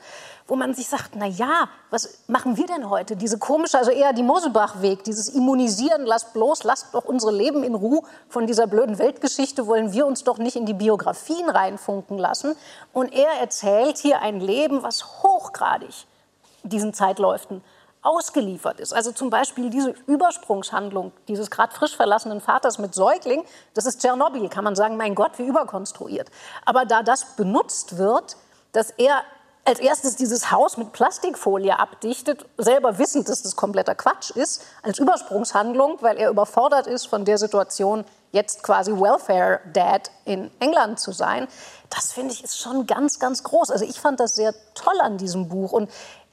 [0.50, 3.14] wo man sich sagt, na ja, was machen wir denn heute?
[3.14, 7.76] Diese komische, also eher die Mosebach-Weg, dieses Immunisieren, lasst bloß, lasst doch unsere Leben in
[7.76, 12.56] Ruhe von dieser blöden Weltgeschichte, wollen wir uns doch nicht in die Biografien reinfunken lassen.
[12.92, 16.06] Und er erzählt hier ein Leben, was hochgradig
[16.64, 17.62] diesen Zeitläuften
[18.02, 18.92] ausgeliefert ist.
[18.92, 23.44] Also zum Beispiel diese Übersprungshandlung dieses gerade frisch verlassenen Vaters mit Säugling,
[23.74, 26.28] das ist Tschernobyl, kann man sagen, mein Gott, wie überkonstruiert.
[26.64, 28.36] Aber da das benutzt wird,
[28.72, 29.22] dass er
[29.70, 34.98] als erstes dieses Haus mit Plastikfolie abdichtet, selber wissend, dass das kompletter Quatsch ist, als
[34.98, 41.12] Übersprungshandlung, weil er überfordert ist von der Situation, jetzt quasi Welfare Dad in England zu
[41.12, 41.46] sein.
[41.88, 43.70] Das finde ich ist schon ganz, ganz groß.
[43.70, 45.88] Also ich fand das sehr toll an diesem Buch und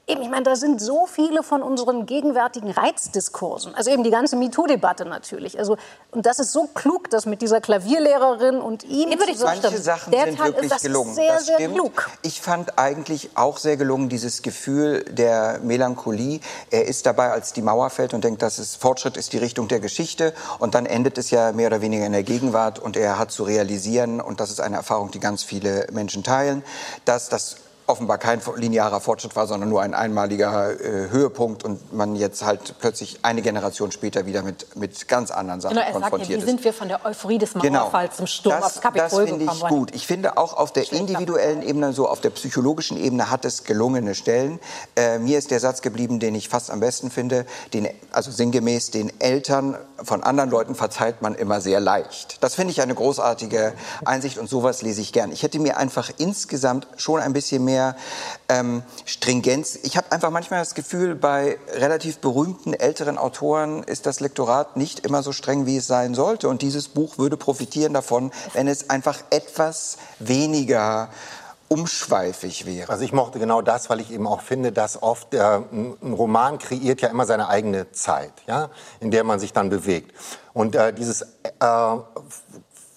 [0.08, 3.74] Eben, ich meine, da sind so viele von unseren gegenwärtigen Reizdiskursen.
[3.74, 5.58] Also eben die ganze MeToo-Debatte natürlich.
[5.58, 5.76] Also,
[6.12, 10.38] und das ist so klug, dass mit dieser Klavierlehrerin und ihm Manche Sachen Der sind
[10.38, 11.14] Teil wirklich ist, gelungen.
[11.14, 11.74] Sehr, das sehr stimmt.
[11.74, 12.10] klug.
[12.22, 16.40] Ich fand eigentlich auch sehr gelungen dieses Gefühl der Melancholie.
[16.70, 19.68] Er ist dabei, als die Mauer fällt und denkt, dass es Fortschritt ist die Richtung
[19.68, 20.32] der Geschichte.
[20.58, 23.42] Und dann endet es ja mehr oder weniger in der Gegenwart und er hat zu
[23.42, 26.64] realisieren, und das ist eine Erfahrung, die ganz viele Menschen teilen,
[27.04, 27.56] dass das
[27.88, 32.74] offenbar kein linearer Fortschritt war, sondern nur ein einmaliger äh, Höhepunkt und man jetzt halt
[32.80, 36.36] plötzlich eine Generation später wieder mit, mit ganz anderen Sachen genau, er konfrontiert sagt ja,
[36.36, 36.46] wie ist.
[36.46, 37.80] sind wir von der Euphorie des Genau.
[37.80, 39.70] Mauerfalls zum Sturm das, aufs Kapitol Das finde ich gekommen?
[39.70, 39.94] gut.
[39.94, 44.14] Ich finde auch auf der individuellen Ebene, so auf der psychologischen Ebene hat es gelungene
[44.14, 44.60] Stellen.
[44.94, 48.90] Äh, mir ist der Satz geblieben, den ich fast am besten finde, den, also sinngemäß,
[48.90, 52.42] den Eltern von anderen Leuten verzeiht man immer sehr leicht.
[52.42, 53.72] Das finde ich eine großartige
[54.04, 55.32] Einsicht und sowas lese ich gern.
[55.32, 57.77] Ich hätte mir einfach insgesamt schon ein bisschen mehr
[58.48, 59.78] ähm, Stringenz.
[59.82, 65.00] Ich habe einfach manchmal das Gefühl, bei relativ berühmten älteren Autoren ist das Lektorat nicht
[65.00, 66.48] immer so streng, wie es sein sollte.
[66.48, 71.08] Und dieses Buch würde profitieren davon, wenn es einfach etwas weniger
[71.68, 72.90] umschweifig wäre.
[72.90, 76.58] Also ich mochte genau das, weil ich eben auch finde, dass oft äh, ein Roman
[76.58, 78.70] kreiert ja immer seine eigene Zeit, ja,
[79.00, 80.14] in der man sich dann bewegt.
[80.54, 81.26] Und äh, dieses äh,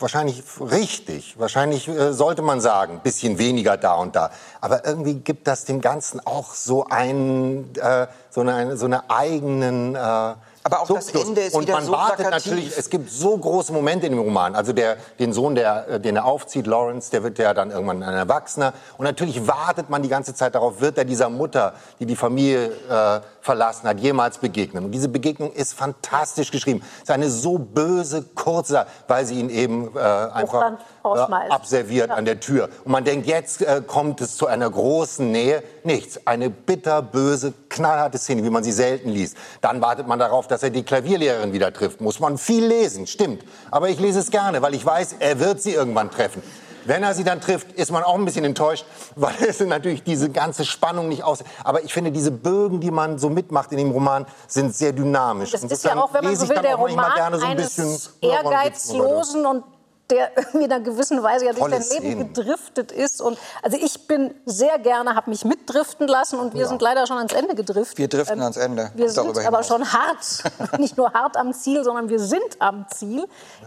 [0.02, 4.32] wahrscheinlich richtig, wahrscheinlich äh, sollte man sagen, bisschen weniger da und da.
[4.60, 9.96] Aber irgendwie gibt das dem Ganzen auch so einen, äh, so eine, so eine eigenen
[9.96, 10.34] äh,
[10.64, 11.28] Aber auch das Zugfluss.
[11.28, 12.52] Ende ist und wieder man so wartet plakativ.
[12.52, 14.56] natürlich, es gibt so große Momente in dem Roman.
[14.56, 18.04] Also der, den Sohn, der, äh, den er aufzieht, Lawrence, der wird ja dann irgendwann
[18.04, 18.74] ein Erwachsener.
[18.98, 22.72] Und natürlich wartet man die ganze Zeit darauf, wird er dieser Mutter, die die Familie
[22.90, 24.86] äh, verlassen hat, jemals begegnen.
[24.86, 26.84] Und diese Begegnung ist fantastisch geschrieben.
[26.98, 31.52] Es ist eine so böse, kurze, weil sie ihn eben äh, einfach rausschmeißt.
[31.52, 32.70] abserviert an der Tür.
[32.86, 35.64] Und man denkt, jetzt äh, kommt es zu einer großen Nähe.
[35.84, 36.28] Nichts.
[36.28, 39.36] Eine bitterböse, knallharte Szene, wie man sie selten liest.
[39.62, 42.02] Dann wartet man darauf, dass er die Klavierlehrerin wieder trifft.
[42.02, 43.44] Muss man viel lesen, stimmt.
[43.72, 46.44] Aber ich lese es gerne, weil ich weiß, er wird sie irgendwann treffen.
[46.86, 50.30] Wenn er sie dann trifft, ist man auch ein bisschen enttäuscht, weil es natürlich diese
[50.30, 51.44] ganze Spannung nicht aus.
[51.64, 55.52] Aber ich finde, diese Bögen, die man so mitmacht in dem Roman, sind sehr dynamisch.
[55.52, 59.64] Das ist ja auch, wenn man so will, der Roman so eines ehrgeizlosen und
[60.12, 63.22] der irgendwie in einer gewissen Weise ja durch sein Leben gedriftet ist.
[63.22, 66.68] Und also ich bin sehr gerne, habe mich mitdriften lassen und wir ja.
[66.68, 67.98] sind leider schon ans Ende gedriftet.
[67.98, 68.92] Wir driften ähm, ans Ende.
[68.96, 70.44] Wir sind aber schon hart,
[70.80, 73.26] nicht nur hart am Ziel, sondern wir sind am Ziel.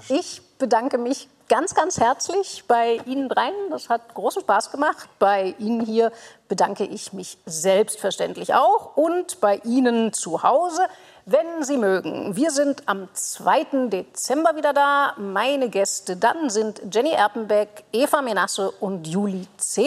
[0.08, 3.54] Ich bedanke mich ganz, ganz herzlich bei Ihnen dreien.
[3.70, 5.08] Das hat großen Spaß gemacht.
[5.18, 6.12] Bei Ihnen hier
[6.48, 10.86] bedanke ich mich selbstverständlich auch und bei Ihnen zu Hause.
[11.26, 13.88] Wenn Sie mögen, wir sind am 2.
[13.88, 15.14] Dezember wieder da.
[15.16, 19.86] Meine Gäste dann sind Jenny Erpenbeck, Eva Menasse und Juli C.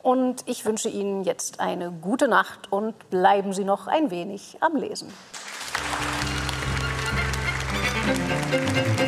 [0.00, 4.76] Und ich wünsche Ihnen jetzt eine gute Nacht und bleiben Sie noch ein wenig am
[4.76, 5.12] Lesen.
[8.06, 8.99] Musik